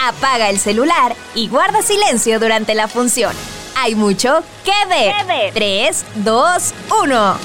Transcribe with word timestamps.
Apaga 0.00 0.48
el 0.48 0.58
celular 0.58 1.16
y 1.34 1.48
guarda 1.48 1.82
silencio 1.82 2.38
durante 2.38 2.74
la 2.74 2.86
función. 2.86 3.34
Hay 3.76 3.94
mucho 3.96 4.42
que 4.64 4.72
ver. 4.88 5.52
3, 5.52 6.04
2, 6.16 6.74
1. 7.02 7.38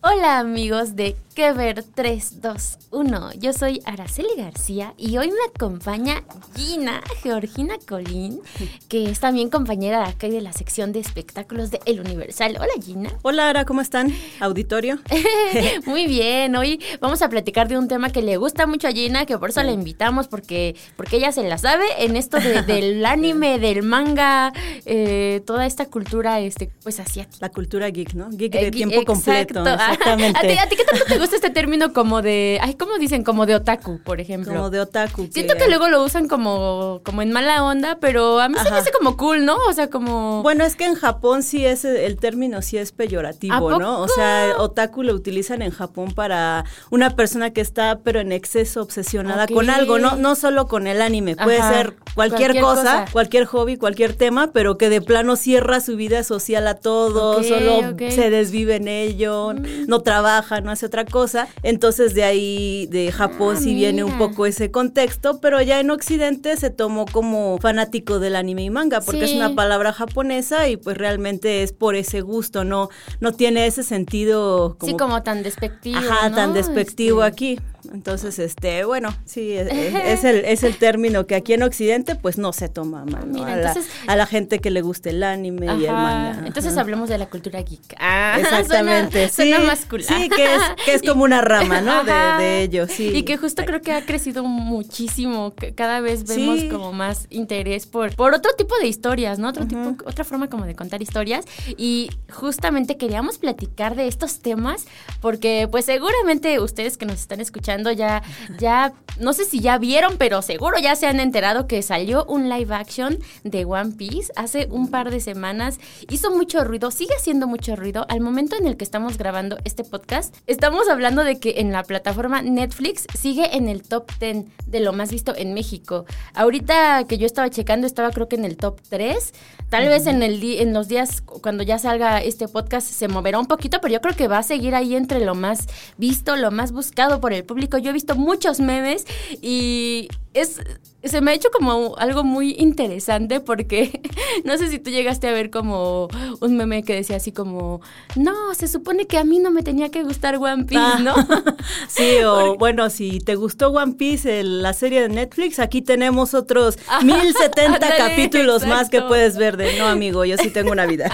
Hola 0.00 0.38
amigos 0.38 0.94
de 0.94 1.16
Que 1.38 1.52
Ver 1.52 1.84
3, 1.94 2.40
2, 2.42 2.78
1. 2.90 3.30
Yo 3.38 3.52
soy 3.52 3.80
Araceli 3.84 4.26
García 4.36 4.94
y 4.98 5.18
hoy 5.18 5.28
me 5.28 5.36
acompaña 5.54 6.24
Gina 6.56 7.00
Georgina 7.22 7.76
Colín, 7.88 8.40
que 8.88 9.08
es 9.08 9.20
también 9.20 9.48
compañera 9.48 10.00
de 10.00 10.06
acá 10.06 10.26
y 10.26 10.32
de 10.32 10.40
la 10.40 10.52
sección 10.52 10.90
de 10.90 10.98
espectáculos 10.98 11.70
de 11.70 11.78
El 11.86 12.00
Universal. 12.00 12.56
Hola 12.58 12.72
Gina. 12.84 13.12
Hola 13.22 13.48
Ara, 13.50 13.64
¿cómo 13.66 13.82
están? 13.82 14.12
Auditorio. 14.40 14.98
Muy 15.86 16.08
bien, 16.08 16.56
hoy 16.56 16.80
vamos 17.00 17.22
a 17.22 17.28
platicar 17.28 17.68
de 17.68 17.78
un 17.78 17.86
tema 17.86 18.10
que 18.10 18.20
le 18.20 18.36
gusta 18.36 18.66
mucho 18.66 18.88
a 18.88 18.90
Gina, 18.90 19.24
que 19.24 19.38
por 19.38 19.50
eso 19.50 19.62
la 19.62 19.70
invitamos, 19.70 20.26
porque, 20.26 20.74
porque 20.96 21.18
ella 21.18 21.30
se 21.30 21.48
la 21.48 21.56
sabe 21.56 21.84
en 22.00 22.16
esto 22.16 22.40
de- 22.40 22.62
del 22.62 23.06
anime, 23.06 23.60
del 23.60 23.84
manga, 23.84 24.52
eh, 24.86 25.40
toda 25.46 25.66
esta 25.66 25.86
cultura 25.86 26.40
este, 26.40 26.68
pues 26.82 26.98
asiática. 26.98 27.36
La 27.46 27.50
cultura 27.50 27.88
geek, 27.90 28.14
¿no? 28.14 28.28
Geek 28.28 28.56
Eh, 28.56 28.60
de 28.64 28.70
gui- 28.72 28.76
tiempo 28.76 29.04
completo. 29.04 29.60
Exactamente. 29.64 30.36
¿A 30.36 30.40
ti, 30.42 30.58
a 30.58 30.68
ti 30.68 30.74
qué 30.74 30.84
tanto 30.84 31.04
te 31.04 31.16
gusta 31.16 31.27
este 31.32 31.50
término 31.50 31.92
como 31.92 32.22
de, 32.22 32.58
ay, 32.62 32.74
¿cómo 32.74 32.98
dicen? 32.98 33.24
Como 33.24 33.46
de 33.46 33.54
otaku, 33.54 34.00
por 34.04 34.20
ejemplo. 34.20 34.52
Como 34.52 34.70
de 34.70 34.80
otaku. 34.80 35.28
Siento 35.32 35.54
que 35.54 35.68
luego 35.68 35.88
lo 35.88 36.02
usan 36.02 36.28
como, 36.28 37.00
como 37.04 37.22
en 37.22 37.32
mala 37.32 37.64
onda, 37.64 37.98
pero 38.00 38.40
a 38.40 38.48
mí 38.48 38.56
se 38.62 38.70
me 38.70 38.76
hace 38.76 38.92
como 38.92 39.16
cool, 39.16 39.44
¿no? 39.44 39.56
O 39.68 39.72
sea, 39.72 39.90
como... 39.90 40.42
Bueno, 40.42 40.64
es 40.64 40.76
que 40.76 40.84
en 40.84 40.94
Japón 40.94 41.42
sí 41.42 41.64
es, 41.64 41.84
el 41.84 42.16
término 42.16 42.62
sí 42.62 42.78
es 42.78 42.92
¿A 42.92 42.96
peyorativo, 42.96 43.78
¿no? 43.78 44.00
O 44.00 44.08
sea, 44.08 44.54
otaku 44.58 45.02
lo 45.02 45.14
utilizan 45.14 45.62
en 45.62 45.70
Japón 45.70 46.12
para 46.12 46.64
una 46.90 47.14
persona 47.16 47.50
que 47.50 47.60
está, 47.60 48.00
pero 48.02 48.20
en 48.20 48.32
exceso 48.32 48.82
obsesionada 48.82 49.46
con 49.46 49.70
algo, 49.70 49.98
no, 49.98 50.16
no 50.16 50.34
solo 50.34 50.66
con 50.66 50.86
el 50.86 51.02
anime, 51.02 51.36
puede 51.36 51.62
ser 51.62 51.94
cualquier, 52.14 52.38
Cualquier 52.38 52.62
cosa, 52.62 52.82
cosa. 52.82 53.04
cualquier 53.12 53.44
hobby, 53.46 53.76
cualquier 53.76 54.14
tema, 54.14 54.50
pero 54.52 54.78
que 54.78 54.88
de 54.88 55.00
plano 55.00 55.36
cierra 55.36 55.80
su 55.80 55.96
vida 55.96 56.22
social 56.24 56.66
a 56.66 56.74
todo, 56.74 57.42
solo. 57.42 57.94
Mm. 57.94 58.10
se 58.10 58.30
desvive 58.30 58.76
en 58.76 58.88
ello, 58.88 59.54
no 59.86 60.00
trabaja, 60.00 60.60
no 60.60 60.70
hace 60.70 60.86
otra 60.86 61.04
cosa. 61.04 61.17
Entonces 61.62 62.14
de 62.14 62.24
ahí, 62.24 62.86
de 62.90 63.10
Japón, 63.12 63.56
Ah, 63.56 63.60
sí 63.60 63.74
viene 63.74 64.04
un 64.04 64.18
poco 64.18 64.46
ese 64.46 64.70
contexto, 64.70 65.40
pero 65.40 65.60
ya 65.62 65.80
en 65.80 65.90
Occidente 65.90 66.56
se 66.56 66.70
tomó 66.70 67.06
como 67.06 67.58
fanático 67.58 68.18
del 68.18 68.36
anime 68.36 68.62
y 68.64 68.70
manga, 68.70 69.00
porque 69.00 69.24
es 69.24 69.32
una 69.32 69.54
palabra 69.54 69.92
japonesa 69.92 70.68
y 70.68 70.76
pues 70.76 70.96
realmente 70.98 71.62
es 71.62 71.72
por 71.72 71.94
ese 71.96 72.20
gusto, 72.20 72.64
no, 72.64 72.88
no 73.20 73.32
tiene 73.32 73.66
ese 73.66 73.82
sentido 73.82 74.76
como, 74.78 74.90
sí, 74.90 74.96
como 74.96 75.22
tan 75.22 75.42
despectivo, 75.42 75.98
ajá, 75.98 76.28
¿no? 76.30 76.36
tan 76.36 76.52
despectivo 76.54 77.24
Este, 77.24 77.32
aquí. 77.32 77.60
Entonces, 77.92 78.38
este, 78.38 78.84
bueno, 78.84 79.14
sí, 79.24 79.52
es, 79.52 79.68
es 79.72 80.24
el, 80.24 80.44
es 80.44 80.62
el 80.62 80.76
término 80.76 81.26
que 81.26 81.34
aquí 81.34 81.52
en 81.54 81.62
Occidente 81.62 82.14
pues 82.14 82.38
no 82.38 82.52
se 82.52 82.68
toma 82.68 83.04
mal, 83.04 83.30
¿no? 83.32 83.40
Mira, 83.40 83.52
a, 83.54 83.56
la, 83.56 83.68
entonces- 83.68 83.92
a 84.06 84.16
la 84.16 84.26
gente 84.26 84.58
que 84.58 84.70
le 84.70 84.82
guste 84.82 85.10
el 85.10 85.22
anime 85.22 85.66
y 85.66 85.84
el 85.84 85.88
Ajá. 85.90 85.92
manga. 86.32 86.46
Entonces 86.46 86.72
ajá. 86.72 86.80
hablemos 86.82 87.08
de 87.08 87.18
la 87.18 87.26
cultura 87.26 87.62
geek. 87.62 87.94
Ah, 87.98 88.36
Exactamente, 88.40 89.28
Suena, 89.28 89.32
suena 89.32 89.56
sí, 89.60 89.66
más 89.66 89.86
cool. 89.86 90.02
sí, 90.04 90.28
que 90.28 90.54
es- 90.54 90.62
que 90.84 90.94
es 90.94 91.02
como 91.02 91.24
una 91.24 91.40
rama, 91.40 91.80
¿no? 91.80 92.04
De- 92.04 92.12
Ajá. 92.12 92.38
de 92.38 92.62
ello, 92.62 92.86
sí. 92.88 93.08
Y 93.14 93.22
que 93.22 93.36
justo 93.36 93.64
creo 93.64 93.80
que 93.80 93.92
ha 93.92 94.04
crecido 94.04 94.44
muchísimo. 94.44 95.54
Cada 95.74 96.00
vez 96.00 96.24
vemos 96.26 96.60
Sí. 96.60 96.68
como 96.68 96.92
más 96.92 97.26
interés 97.30 97.86
por, 97.86 98.14
por 98.16 98.34
otro 98.34 98.52
tipo 98.56 98.76
de 98.78 98.86
historias, 98.86 99.38
¿no? 99.38 99.48
Otro 99.48 99.66
tipo, 99.66 99.96
otra 100.06 100.24
forma 100.24 100.48
como 100.48 100.64
de 100.66 100.74
contar 100.74 101.02
historias. 101.02 101.44
Y 101.76 102.10
justamente 102.30 102.96
queríamos 102.96 103.38
platicar 103.38 103.96
de 103.96 104.08
estos 104.08 104.40
temas 104.40 104.86
porque 105.20 105.68
pues 105.70 105.84
seguramente 105.84 106.60
ustedes 106.60 106.96
que 106.96 107.06
nos 107.06 107.20
están 107.20 107.40
escuchando 107.40 107.77
ya, 107.92 108.22
ya, 108.58 108.92
no 109.18 109.32
sé 109.32 109.44
si 109.44 109.60
ya 109.60 109.78
vieron, 109.78 110.16
pero 110.18 110.42
seguro 110.42 110.78
ya 110.78 110.96
se 110.96 111.06
han 111.06 111.20
enterado 111.20 111.66
que 111.66 111.82
salió 111.82 112.24
un 112.26 112.48
live 112.48 112.74
action 112.74 113.18
de 113.44 113.64
One 113.64 113.92
Piece 113.92 114.32
hace 114.36 114.68
un 114.70 114.90
par 114.90 115.10
de 115.10 115.20
semanas. 115.20 115.78
Hizo 116.10 116.30
mucho 116.30 116.64
ruido, 116.64 116.90
sigue 116.90 117.14
haciendo 117.16 117.46
mucho 117.46 117.76
ruido. 117.76 118.06
Al 118.08 118.20
momento 118.20 118.56
en 118.56 118.66
el 118.66 118.76
que 118.76 118.84
estamos 118.84 119.18
grabando 119.18 119.58
este 119.64 119.84
podcast, 119.84 120.34
estamos 120.46 120.88
hablando 120.88 121.24
de 121.24 121.38
que 121.38 121.54
en 121.58 121.72
la 121.72 121.82
plataforma 121.82 122.42
Netflix 122.42 123.06
sigue 123.18 123.56
en 123.56 123.68
el 123.68 123.82
top 123.82 124.10
10 124.20 124.46
de 124.66 124.80
lo 124.80 124.92
más 124.92 125.10
visto 125.10 125.34
en 125.36 125.54
México. 125.54 126.04
Ahorita 126.34 127.04
que 127.08 127.18
yo 127.18 127.26
estaba 127.26 127.50
checando, 127.50 127.86
estaba 127.86 128.10
creo 128.10 128.28
que 128.28 128.36
en 128.36 128.44
el 128.44 128.56
top 128.56 128.80
3. 128.88 129.32
Tal 129.68 129.86
vez 129.86 130.06
en, 130.06 130.22
el 130.22 130.42
en 130.42 130.72
los 130.72 130.88
días 130.88 131.20
cuando 131.20 131.62
ya 131.62 131.78
salga 131.78 132.22
este 132.22 132.48
podcast 132.48 132.88
se 132.90 133.06
moverá 133.06 133.38
un 133.38 133.46
poquito, 133.46 133.80
pero 133.82 133.92
yo 133.92 134.00
creo 134.00 134.16
que 134.16 134.26
va 134.26 134.38
a 134.38 134.42
seguir 134.42 134.74
ahí 134.74 134.94
entre 134.94 135.22
lo 135.22 135.34
más 135.34 135.66
visto, 135.98 136.36
lo 136.36 136.50
más 136.50 136.72
buscado 136.72 137.20
por 137.20 137.34
el 137.34 137.44
público. 137.44 137.57
Yo 137.78 137.90
he 137.90 137.92
visto 137.92 138.14
muchos 138.14 138.60
memes 138.60 139.06
y 139.42 140.08
es 140.34 140.60
se 141.08 141.20
me 141.20 141.30
ha 141.30 141.34
hecho 141.34 141.48
como 141.50 141.96
algo 141.98 142.24
muy 142.24 142.52
interesante 142.58 143.40
porque 143.40 144.00
no 144.44 144.56
sé 144.58 144.68
si 144.68 144.78
tú 144.78 144.90
llegaste 144.90 145.28
a 145.28 145.32
ver 145.32 145.50
como 145.50 146.08
un 146.40 146.56
meme 146.56 146.82
que 146.82 146.94
decía 146.94 147.16
así 147.16 147.32
como, 147.32 147.80
no, 148.16 148.54
se 148.54 148.68
supone 148.68 149.06
que 149.06 149.18
a 149.18 149.24
mí 149.24 149.38
no 149.38 149.50
me 149.50 149.62
tenía 149.62 149.90
que 149.90 150.02
gustar 150.02 150.36
One 150.36 150.64
Piece, 150.64 150.80
Ah. 150.84 150.98
¿no? 151.02 151.14
Sí, 151.88 152.18
o 152.24 152.56
bueno, 152.56 152.88
si 152.90 153.20
te 153.20 153.34
gustó 153.34 153.68
One 153.70 153.94
Piece, 153.94 154.40
el- 154.40 154.62
la 154.62 154.72
serie 154.72 155.02
de 155.02 155.08
Netflix, 155.08 155.58
aquí 155.58 155.82
tenemos 155.82 156.34
otros 156.34 156.78
Ajá, 156.86 157.00
1070 157.04 157.74
ándale, 157.74 157.96
capítulos 157.96 158.66
más 158.66 158.88
que 158.90 159.02
puedes 159.02 159.36
ver 159.36 159.56
de, 159.56 159.78
no 159.78 159.86
amigo, 159.86 160.24
yo 160.24 160.36
sí 160.38 160.50
tengo 160.50 160.70
una 160.72 160.86
vida. 160.86 161.10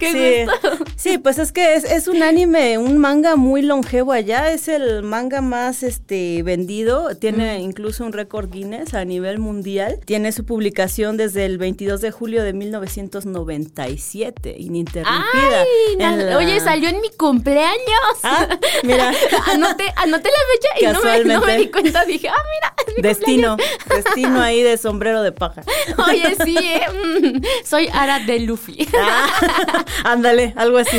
Qué 0.00 0.12
sí, 0.12 0.50
gusto. 0.50 0.84
sí, 0.96 1.18
pues 1.18 1.38
es 1.38 1.52
que 1.52 1.74
es, 1.74 1.84
es 1.84 2.08
un 2.08 2.22
anime, 2.22 2.78
un 2.78 2.98
manga 2.98 3.36
muy 3.36 3.62
longevo 3.62 4.12
allá, 4.12 4.50
es 4.50 4.68
el 4.68 5.02
manga 5.02 5.40
más 5.40 5.82
este 5.82 6.42
vendido, 6.42 7.16
tiene 7.16 7.60
incluso 7.60 8.04
un 8.04 8.12
récord 8.12 8.50
Guinness 8.50 8.73
a 8.92 9.04
nivel 9.04 9.38
mundial, 9.38 10.00
tiene 10.04 10.32
su 10.32 10.44
publicación 10.44 11.16
desde 11.16 11.46
el 11.46 11.58
22 11.58 12.00
de 12.00 12.10
julio 12.10 12.42
de 12.42 12.52
1997, 12.52 14.56
ininterrumpida. 14.58 15.60
Ay, 15.62 15.92
en 15.92 15.98
na- 15.98 16.16
la- 16.16 16.38
oye, 16.38 16.60
salió 16.60 16.88
en 16.88 17.00
mi 17.00 17.10
cumpleaños. 17.10 17.74
Ah, 18.22 18.48
mira. 18.82 19.12
anoté, 19.52 19.84
anoté 19.96 20.28
la 20.30 20.38
fecha 20.52 20.68
y 20.80 20.84
no 20.92 20.94
me, 20.94 20.98
no 20.98 21.00
me 21.00 21.34
Casualmente. 21.34 21.58
di 21.64 21.70
cuenta. 21.70 22.04
Dije, 22.04 22.28
ah, 22.28 22.42
mira, 22.54 22.74
es 22.86 22.96
mi 22.96 23.02
Destino, 23.02 23.56
destino 23.88 24.40
ahí 24.42 24.62
de 24.62 24.76
sombrero 24.76 25.22
de 25.22 25.32
paja. 25.32 25.62
Oye, 26.08 26.36
sí, 26.44 26.56
eh, 26.58 26.82
mm, 26.90 27.42
soy 27.64 27.88
Ara 27.92 28.18
de 28.20 28.40
Luffy. 28.40 28.86
Ah, 28.98 29.84
ándale, 30.04 30.52
algo 30.56 30.78
así. 30.78 30.96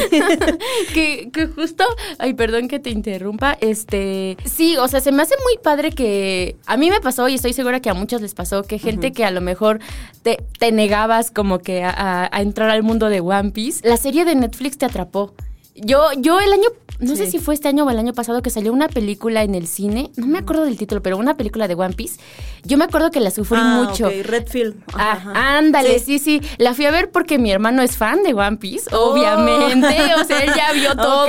que, 0.93 1.29
que 1.31 1.47
justo, 1.47 1.83
ay, 2.19 2.33
perdón 2.33 2.67
que 2.67 2.79
te 2.79 2.89
interrumpa, 2.89 3.57
este, 3.61 4.37
sí, 4.45 4.77
o 4.77 4.87
sea, 4.87 4.99
se 4.99 5.11
me 5.11 5.21
hace 5.23 5.35
muy 5.43 5.57
padre 5.61 5.91
que 5.91 6.55
a 6.65 6.77
mí 6.77 6.89
me 6.89 6.99
pasó 7.01 7.27
y 7.27 7.35
estoy 7.35 7.53
segura 7.55 7.79
que 7.79 7.89
a 7.89 7.93
muchos 7.95 8.21
les 8.21 8.33
pasó, 8.35 8.61
que 8.63 8.77
gente 8.77 9.11
que 9.13 9.25
a 9.25 9.31
lo 9.31 9.41
mejor 9.41 9.79
te, 10.21 10.37
te 10.59 10.71
negabas 10.71 11.31
como 11.31 11.59
que 11.59 11.83
a, 11.83 11.89
a- 11.89 12.29
a 12.31 12.41
entrar 12.41 12.69
al 12.69 12.83
mundo 12.83 13.09
de 13.09 13.21
One 13.21 13.51
Piece, 13.51 13.87
la 13.87 13.97
serie 13.97 14.25
de 14.25 14.35
Netflix 14.35 14.77
te 14.77 14.85
atrapó. 14.85 15.33
Yo, 15.75 16.01
yo 16.17 16.39
el 16.39 16.53
año, 16.53 16.69
no 16.99 17.15
sé 17.17 17.29
si 17.29 17.37
fue 17.39 17.53
este 17.53 17.67
año 17.67 17.83
o 17.85 17.89
el 17.89 17.99
año 17.99 18.13
pasado 18.13 18.41
que 18.41 18.49
salió 18.49 18.71
una 18.71 18.87
película 18.87 19.43
en 19.43 19.55
el 19.55 19.67
cine, 19.67 20.09
no 20.15 20.25
me 20.25 20.37
acuerdo 20.39 20.63
del 20.63 20.77
título, 20.77 21.01
pero 21.03 21.17
una 21.17 21.35
película 21.35 21.67
de 21.67 21.75
One 21.75 21.93
Piece. 21.95 22.19
Yo 22.63 22.77
me 22.77 22.85
acuerdo 22.85 23.11
que 23.11 23.19
la 23.19 23.29
sufrí 23.29 23.59
Ah, 23.61 23.83
mucho. 23.85 24.07
ok, 24.07 24.13
Redfield. 24.23 24.75
Ah, 24.93 25.11
ajá. 25.11 25.57
ándale, 25.57 25.99
Sí. 25.99 26.17
sí. 26.17 26.39
sí, 26.41 26.49
La 26.57 26.73
fui 26.73 26.85
a 26.85 26.91
ver 26.91 27.11
porque 27.11 27.37
mi 27.37 27.51
hermano 27.51 27.81
es 27.83 27.95
fan 27.97 28.23
de 28.23 28.33
One 28.33 28.57
Piece, 28.57 28.89
obviamente. 28.95 29.97
O 30.19 30.23
sea, 30.23 30.39
él 30.39 30.51
ya 30.55 30.71
vio 30.73 30.95
todo. 30.95 31.27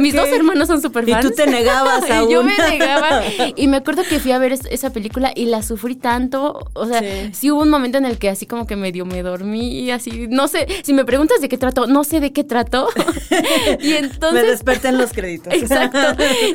Mis 0.00 0.14
dos 0.14 0.28
hermanos 0.28 0.68
son 0.68 0.80
súper 0.82 1.08
Y 1.08 1.12
fans. 1.12 1.26
tú 1.26 1.32
te 1.34 1.46
negabas 1.46 2.04
Y 2.28 2.30
Yo 2.30 2.38
aún. 2.40 2.46
me 2.46 2.56
negaba. 2.70 3.22
Y 3.56 3.66
me 3.68 3.78
acuerdo 3.78 4.02
que 4.08 4.20
fui 4.20 4.30
a 4.32 4.38
ver 4.38 4.52
es- 4.52 4.66
esa 4.70 4.90
película 4.90 5.32
y 5.34 5.46
la 5.46 5.62
sufrí 5.62 5.96
tanto. 5.96 6.60
O 6.74 6.86
sea, 6.86 7.00
sí. 7.00 7.30
Sí. 7.32 7.50
hubo 7.50 7.62
un 7.62 7.70
momento 7.70 7.96
en 7.98 8.04
el 8.04 8.18
que 8.18 8.28
así 8.28 8.46
como 8.46 8.66
que 8.66 8.76
medio 8.76 9.06
me 9.06 9.22
dormí 9.22 9.80
y 9.80 9.90
así. 9.90 10.26
No 10.28 10.46
sé, 10.48 10.66
si 10.84 10.92
me 10.92 11.04
preguntas 11.06 11.40
de 11.40 11.48
qué 11.48 11.56
trato, 11.58 11.86
no 11.86 12.04
sé 12.04 12.20
de 12.20 12.32
qué 12.32 12.44
trato. 12.44 12.88
Y 13.86 13.92
Me 13.92 13.98
entonces. 13.98 14.46
desperté 14.46 14.88
en 14.88 14.98
los 14.98 15.12
créditos. 15.12 15.52
Exacto. 15.54 15.98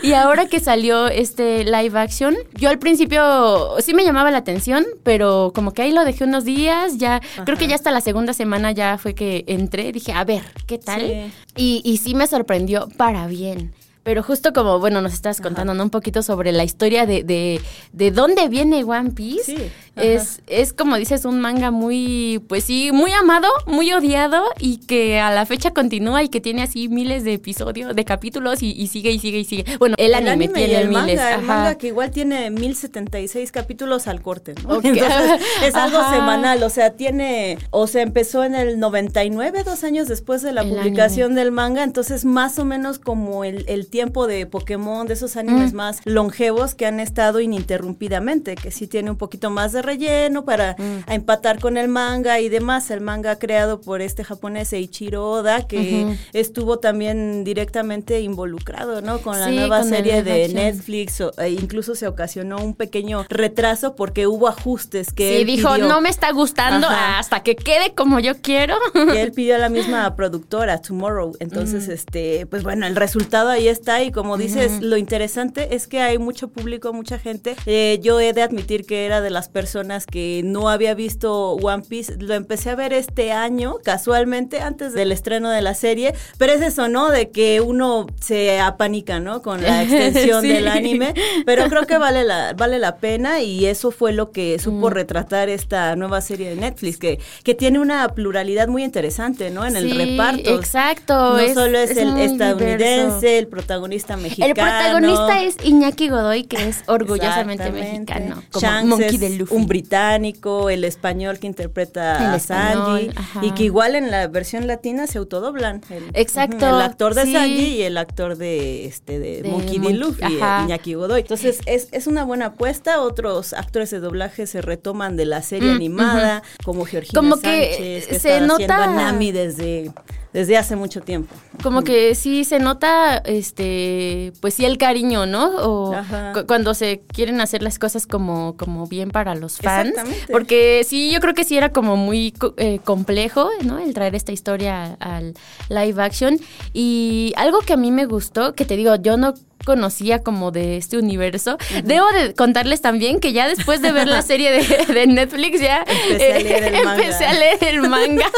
Y 0.04 0.14
ahora 0.14 0.48
que 0.48 0.60
salió 0.60 1.08
este 1.08 1.64
live 1.64 1.98
action, 2.00 2.36
yo 2.56 2.70
al 2.70 2.80
principio 2.80 3.76
sí 3.80 3.94
me 3.94 4.04
llamaba 4.04 4.32
la 4.32 4.38
atención, 4.40 4.86
pero 5.04 5.52
como 5.56 5.74
que 5.74 5.82
ahí 5.84 5.92
lo 5.92 6.04
dejé 6.06 6.24
unos 6.24 6.46
días, 6.46 6.98
ya 6.98 7.22
creo 7.46 7.58
que 7.58 7.68
ya 7.68 7.76
hasta 7.76 7.92
la 7.92 8.02
segunda 8.02 8.34
semana 8.34 8.72
ya 8.72 8.98
fue 8.98 9.16
que 9.16 9.44
entré, 9.48 9.92
dije, 9.92 10.12
a 10.14 10.24
ver, 10.24 10.42
¿qué 10.68 10.78
tal? 10.78 11.02
Sí. 11.02 11.32
Y, 11.56 11.82
y 11.84 11.98
sí 11.98 12.16
me 12.16 12.28
sorprendió 12.28 12.88
para 12.98 13.28
bien. 13.28 13.74
Pero 14.04 14.24
justo 14.24 14.52
como, 14.52 14.80
bueno, 14.80 15.02
nos 15.02 15.14
estás 15.14 15.42
contando 15.42 15.74
¿no? 15.76 15.84
un 15.84 15.90
poquito 15.92 16.24
sobre 16.24 16.52
la 16.52 16.64
historia 16.64 17.06
de, 17.06 17.24
de, 17.24 17.62
de 17.94 18.12
dónde 18.12 18.50
viene 18.50 18.84
One 18.84 19.12
Piece. 19.12 19.44
Sí, 19.44 19.72
es, 19.96 20.42
es 20.48 20.74
como 20.74 20.96
dices, 20.96 21.26
un 21.26 21.40
manga 21.40 21.70
muy, 21.70 22.42
pues 22.48 22.64
sí, 22.64 22.92
muy 22.92 23.12
amado, 23.12 23.48
muy 23.68 23.92
odiado 23.94 24.44
y 24.58 24.78
que 24.78 25.20
a 25.20 25.32
la 25.32 25.46
fecha 25.46 25.72
continúa 25.72 26.24
y 26.24 26.30
que 26.30 26.42
tiene 26.42 26.64
así 26.64 26.88
miles 26.88 27.24
de 27.24 27.34
episodios, 27.34 27.96
de 27.96 28.06
capítulos 28.06 28.64
y, 28.64 28.72
y 28.72 28.88
sigue 28.88 29.12
y 29.12 29.20
sigue 29.20 29.40
y 29.40 29.46
sigue. 29.46 29.66
Bueno, 29.78 29.96
el, 30.00 30.14
anime, 30.14 30.46
y 30.46 30.48
tiene 30.48 30.82
el 30.82 30.88
miles. 30.88 31.18
manga, 31.18 31.30
el 31.36 31.36
ajá. 31.36 31.42
manga 31.42 31.76
que 31.76 31.88
igual 31.88 32.10
tiene 32.12 32.50
1076 32.50 33.52
capítulos 33.52 34.08
al 34.08 34.22
corte, 34.22 34.56
¿no? 34.64 34.78
Ok. 34.78 34.86
Entonces, 34.86 35.42
es 35.64 35.76
algo 35.76 35.98
Ajá. 36.00 36.16
semanal, 36.16 36.64
o 36.64 36.70
sea, 36.70 36.92
tiene, 36.92 37.58
o 37.70 37.86
sea, 37.86 38.02
empezó 38.02 38.44
en 38.44 38.56
el 38.56 38.80
99, 38.80 39.64
dos 39.64 39.84
años 39.84 40.08
después 40.08 40.42
de 40.42 40.54
la 40.54 40.62
El 40.62 40.70
publicación 40.70 41.36
del 41.36 41.52
manga, 41.52 41.84
entonces 41.84 42.26
más 42.26 42.58
o 42.60 42.66
menos 42.66 42.98
como 42.98 43.44
el, 43.44 43.66
el 43.68 43.88
tiempo 43.92 44.26
de 44.26 44.48
Pokémon, 44.48 45.06
de 45.06 45.14
esos 45.14 45.38
animes 45.38 45.74
Mm. 45.74 45.76
más 45.76 46.00
longevos 46.06 46.74
que 46.74 46.88
han 46.88 47.00
estado 47.00 47.40
ininterrumpidamente, 47.42 48.56
que 48.56 48.72
sí 48.72 48.88
tiene 48.88 49.12
un 49.12 49.18
poquito 49.18 49.50
más 49.50 49.72
de 49.74 49.82
relleno 49.82 50.46
para 50.46 50.76
Mm. 50.80 51.04
a 51.08 51.14
empatar 51.16 51.60
con 51.60 51.78
el 51.78 51.88
manga 51.88 52.40
y 52.40 52.50
demás, 52.50 52.90
el 52.92 53.02
manga 53.02 53.38
creado 53.38 53.82
por 53.82 54.02
este 54.02 54.24
japonés 54.24 54.74
Eiichiro 54.74 55.30
Oda, 55.30 55.68
que 55.68 56.06
Ujú. 56.06 56.16
estuvo 56.34 56.80
también 56.80 57.44
directamente 57.44 58.22
involucrado, 58.22 59.02
¿no? 59.02 59.20
Con 59.20 59.40
la 59.40 59.48
Sí, 59.48 59.56
nueva 59.56 59.80
con 59.82 59.90
serie 59.90 60.24
de 60.24 60.46
action. 60.46 60.56
Netflix, 60.64 61.22
o- 61.22 61.34
e 61.38 61.50
incluso 61.50 61.94
se 61.96 62.08
ocasionó 62.08 62.58
un 62.58 62.74
pequeño 62.74 63.26
retraso 63.30 63.96
porque 63.96 64.26
hubo 64.28 64.48
ajustes 64.48 65.12
que 65.12 65.28
Sí, 65.30 65.42
él 65.42 65.46
dijo, 65.48 65.74
pidió. 65.74 65.88
no 65.88 66.00
me 66.02 66.10
está 66.10 66.32
gustando 66.32 66.88
Ajá. 66.88 67.20
hasta 67.20 67.44
que 67.44 67.56
quede 67.56 67.94
como 67.94 68.20
yo 68.20 68.42
quiero. 68.42 68.78
que 68.94 69.22
él 69.22 69.32
pidió 69.34 69.56
a 69.56 69.58
la 69.58 69.70
misma 69.70 70.16
productora, 70.16 70.82
Tomorrow. 70.82 71.34
Entonces, 71.40 71.88
este, 71.90 72.46
pues 72.46 72.64
bueno, 72.64 72.86
el 72.88 72.96
resultado 72.96 73.50
ahí 73.50 73.68
está. 73.68 73.81
Y 74.04 74.12
como 74.12 74.38
dices, 74.38 74.82
lo 74.82 74.98
interesante 74.98 75.76
es 75.76 75.88
que 75.88 76.02
hay 76.02 76.18
mucho 76.18 76.48
público, 76.50 76.94
mucha 76.94 77.18
gente. 77.20 77.56
Eh, 77.66 78.00
yo 78.02 78.20
he 78.20 78.34
de 78.34 78.42
admitir 78.42 78.86
que 78.86 79.06
era 79.06 79.22
de 79.22 79.30
las 79.30 79.50
personas 79.50 80.06
que 80.06 80.42
no 80.46 80.70
había 80.70 80.94
visto 80.94 81.54
One 81.54 81.84
Piece. 81.88 82.16
Lo 82.20 82.34
empecé 82.34 82.70
a 82.70 82.76
ver 82.76 82.94
este 82.94 83.32
año, 83.32 83.78
casualmente, 83.84 84.60
antes 84.62 84.94
del 84.94 85.12
estreno 85.12 85.50
de 85.50 85.62
la 85.62 85.74
serie. 85.74 86.14
Pero 86.38 86.54
es 86.54 86.62
eso, 86.62 86.88
¿no? 86.88 87.10
De 87.10 87.30
que 87.32 87.62
uno 87.62 88.08
se 88.20 88.60
apanica, 88.60 89.20
¿no? 89.20 89.42
Con 89.42 89.62
la 89.64 89.84
extensión 89.84 90.42
Sí. 90.42 90.50
del 90.50 90.68
anime. 90.68 91.14
Pero 91.46 91.66
creo 91.70 91.86
que 91.86 91.98
vale 91.98 92.24
la, 92.24 92.54
vale 92.54 92.80
la 92.80 92.98
pena. 92.98 93.42
Y 93.42 93.66
eso 93.66 93.92
fue 93.92 94.14
lo 94.14 94.32
que 94.32 94.58
supo 94.60 94.90
Mm. 94.90 94.94
retratar 94.94 95.50
esta 95.50 95.96
nueva 95.96 96.22
serie 96.22 96.50
de 96.50 96.56
Netflix, 96.56 96.98
que, 96.98 97.20
que 97.44 97.54
tiene 97.56 97.80
una 97.80 98.08
pluralidad 98.10 98.68
muy 98.68 98.84
interesante, 98.84 99.50
¿no? 99.52 99.66
En 99.66 99.76
el 99.76 99.92
Sí, 99.92 99.98
reparto. 99.98 100.56
Exacto. 100.56 101.14
No 101.34 101.40
es- 101.40 101.54
solo 101.54 101.78
es, 101.78 101.92
es 101.92 101.98
el 101.98 102.18
estadounidense, 102.18 102.78
diverso. 102.86 103.28
el 103.28 103.48
protagonista 103.48 103.71
mexicano. 103.80 104.48
El 104.48 104.54
protagonista 104.54 105.42
es 105.44 105.56
Iñaki 105.64 106.10
Godoy, 106.10 106.44
que 106.44 106.68
es 106.70 106.84
orgullosamente 106.88 107.72
mexicano. 107.72 108.44
Como 108.52 108.62
Shanks 108.68 108.88
Monkey 108.90 109.16
es 109.16 109.20
de 109.20 109.30
Luffy. 109.32 109.56
un 109.56 109.68
británico, 109.68 110.70
el 110.70 110.84
español 110.84 111.40
que 111.40 111.48
interpreta 111.48 112.18
El 112.30 112.36
a 112.36 112.40
Sanji 112.40 113.12
y 113.42 113.52
que 113.52 113.64
igual 113.64 113.96
en 113.96 114.12
la 114.12 114.28
versión 114.28 114.68
latina 114.68 115.08
se 115.08 115.18
autodoblan. 115.18 115.82
El, 115.90 116.04
Exacto, 116.14 116.68
El 116.68 116.82
actor 116.82 117.14
de 117.16 117.24
sí. 117.24 117.34
Sanji 117.34 117.66
y 117.78 117.82
el 117.84 117.98
actor 117.98 118.38
de 118.38 118.86
este 118.86 119.20
de, 119.20 119.42
De 119.44 119.50
Monkey 119.50 119.80
D. 119.80 119.94
Luffy, 119.94 120.24
ajá. 120.40 120.64
Iñaki 120.66 120.94
Godoy. 120.96 121.22
Entonces 121.22 121.60
es, 121.66 121.88
es 121.92 122.08
una 122.08 122.24
buena 122.24 122.48
apuesta. 122.48 123.02
Otros 123.02 123.54
actores 123.54 123.90
de 123.92 124.00
doblaje 124.00 124.48
se 124.48 124.62
retoman 124.62 125.16
de 125.18 125.26
la 125.26 125.42
serie 125.42 125.72
Mm, 125.72 125.76
animada, 125.76 126.44
como 126.64 126.86
Georgina 126.86 127.14
Como 127.20 127.38
que 127.40 127.72
Sánchez, 127.74 128.08
que 128.08 128.20
se 128.20 128.36
está 128.38 128.46
nota- 128.46 128.88
Nami 128.88 129.32
desde, 129.32 129.92
desde 130.34 130.58
hace 130.58 130.76
mucho 130.76 131.02
tiempo. 131.02 131.34
Como 131.62 131.84
que 131.84 132.16
sí 132.16 132.44
se 132.46 132.60
nota, 132.60 133.18
este, 133.18 134.32
pues 134.40 134.54
sí 134.54 134.66
el 134.66 134.78
cariño, 134.78 135.26
¿no? 135.26 135.50
O 135.58 135.96
cu- 136.34 136.46
cuando 136.48 136.74
se 136.74 137.02
quieren 137.14 137.42
hacer 137.42 137.62
las 137.62 137.78
cosas 137.80 138.08
como, 138.08 138.56
como 138.58 138.88
bien 138.88 139.12
para 139.12 139.36
los 139.36 139.58
fans. 139.58 139.90
Exactamente. 139.90 140.32
Porque 140.32 140.84
sí, 140.88 141.12
yo 141.12 141.20
creo 141.20 141.34
que 141.34 141.44
sí 141.44 141.58
era 141.58 141.72
como 141.72 141.98
muy 141.98 142.34
eh, 142.58 142.80
complejo, 142.84 143.50
¿no? 143.64 143.78
El 143.80 143.94
traer 143.94 144.16
esta 144.16 144.32
historia 144.32 144.96
al 145.00 145.34
live 145.70 146.02
action. 146.02 146.40
Y 146.74 147.34
algo 147.36 147.60
que 147.60 147.74
a 147.74 147.78
mí 147.78 147.92
me 147.92 148.06
gustó, 148.06 148.54
que 148.54 148.66
te 148.66 148.76
digo, 148.78 148.96
yo 148.96 149.18
no 149.18 149.34
conocía 149.66 150.24
como 150.24 150.52
de 150.52 150.78
este 150.78 150.98
universo. 150.98 151.58
Debo 151.84 152.06
de 152.12 152.34
contarles 152.34 152.82
también 152.82 153.20
que 153.20 153.34
ya 153.34 153.48
después 153.48 153.82
de 153.82 153.92
ver 153.92 154.08
la 154.08 154.22
serie 154.32 154.52
de, 154.52 154.94
de 154.94 155.08
Netflix 155.08 155.62
ya 155.62 155.84
Empecé 155.88 156.26
a 156.34 156.40
leer 156.40 156.64
el 156.74 156.84
manga. 156.84 157.04
empecé 157.04 157.26
a 157.26 157.34
leer 157.34 157.64
el 157.64 157.82
manga 157.82 158.32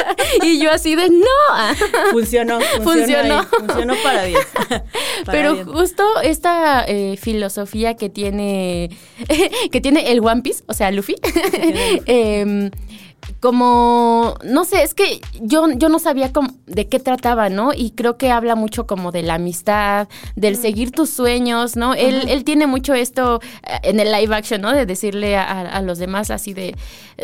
y 0.44 0.60
yo 0.60 0.72
así 0.72 0.96
de 0.96 1.10
no. 1.10 1.25
Funcionó, 2.12 2.60
funcionó. 2.84 3.44
Funcionó. 3.46 3.96
para 4.04 4.25
bien. 4.25 4.40
Para 5.25 5.31
Pero 5.31 5.54
bien. 5.54 5.66
justo 5.68 6.04
esta 6.22 6.84
eh, 6.88 7.18
filosofía 7.18 7.96
que 7.96 8.10
tiene 8.10 8.90
que 9.72 9.81
tiene 9.81 10.12
el 10.12 10.19
One 10.19 10.42
Piece, 10.42 10.64
o 10.68 10.74
sea, 10.74 10.92
Luffy, 10.92 11.16
em, 12.06 12.69
como 13.40 14.36
no 14.44 14.66
sé, 14.66 14.84
es 14.84 14.94
que 14.94 15.20
yo, 15.42 15.68
yo 15.75 15.90
no 15.90 16.00
sabía 16.00 16.31
cómo- 16.31 16.54
de 16.66 16.88
qué 16.88 17.00
trataba, 17.00 17.50
¿no? 17.50 17.72
Y 17.74 17.92
creo 17.92 18.18
que 18.18 18.31
habla 18.31 18.56
mucho 18.56 18.88
como 18.88 19.12
de 19.12 19.22
la 19.24 19.36
amistad, 19.36 20.08
del 20.36 20.56
seguir 20.58 20.92
tus 20.92 21.10
sueños, 21.10 21.75
¿no? 21.75 21.94
Él, 21.94 22.25
él 22.30 22.44
tiene 22.44 22.68
mucho 22.68 22.94
esto 22.94 23.42
eh, 23.64 23.80
en 23.84 24.00
el 24.00 24.12
live 24.12 24.36
action, 24.36 24.62
¿no? 24.62 24.72
De 24.72 24.86
decirle 24.86 25.36
a, 25.36 25.62
a 25.62 25.81
los 25.81 25.98
demás 25.98 26.31
así 26.31 26.54
de, 26.54 26.75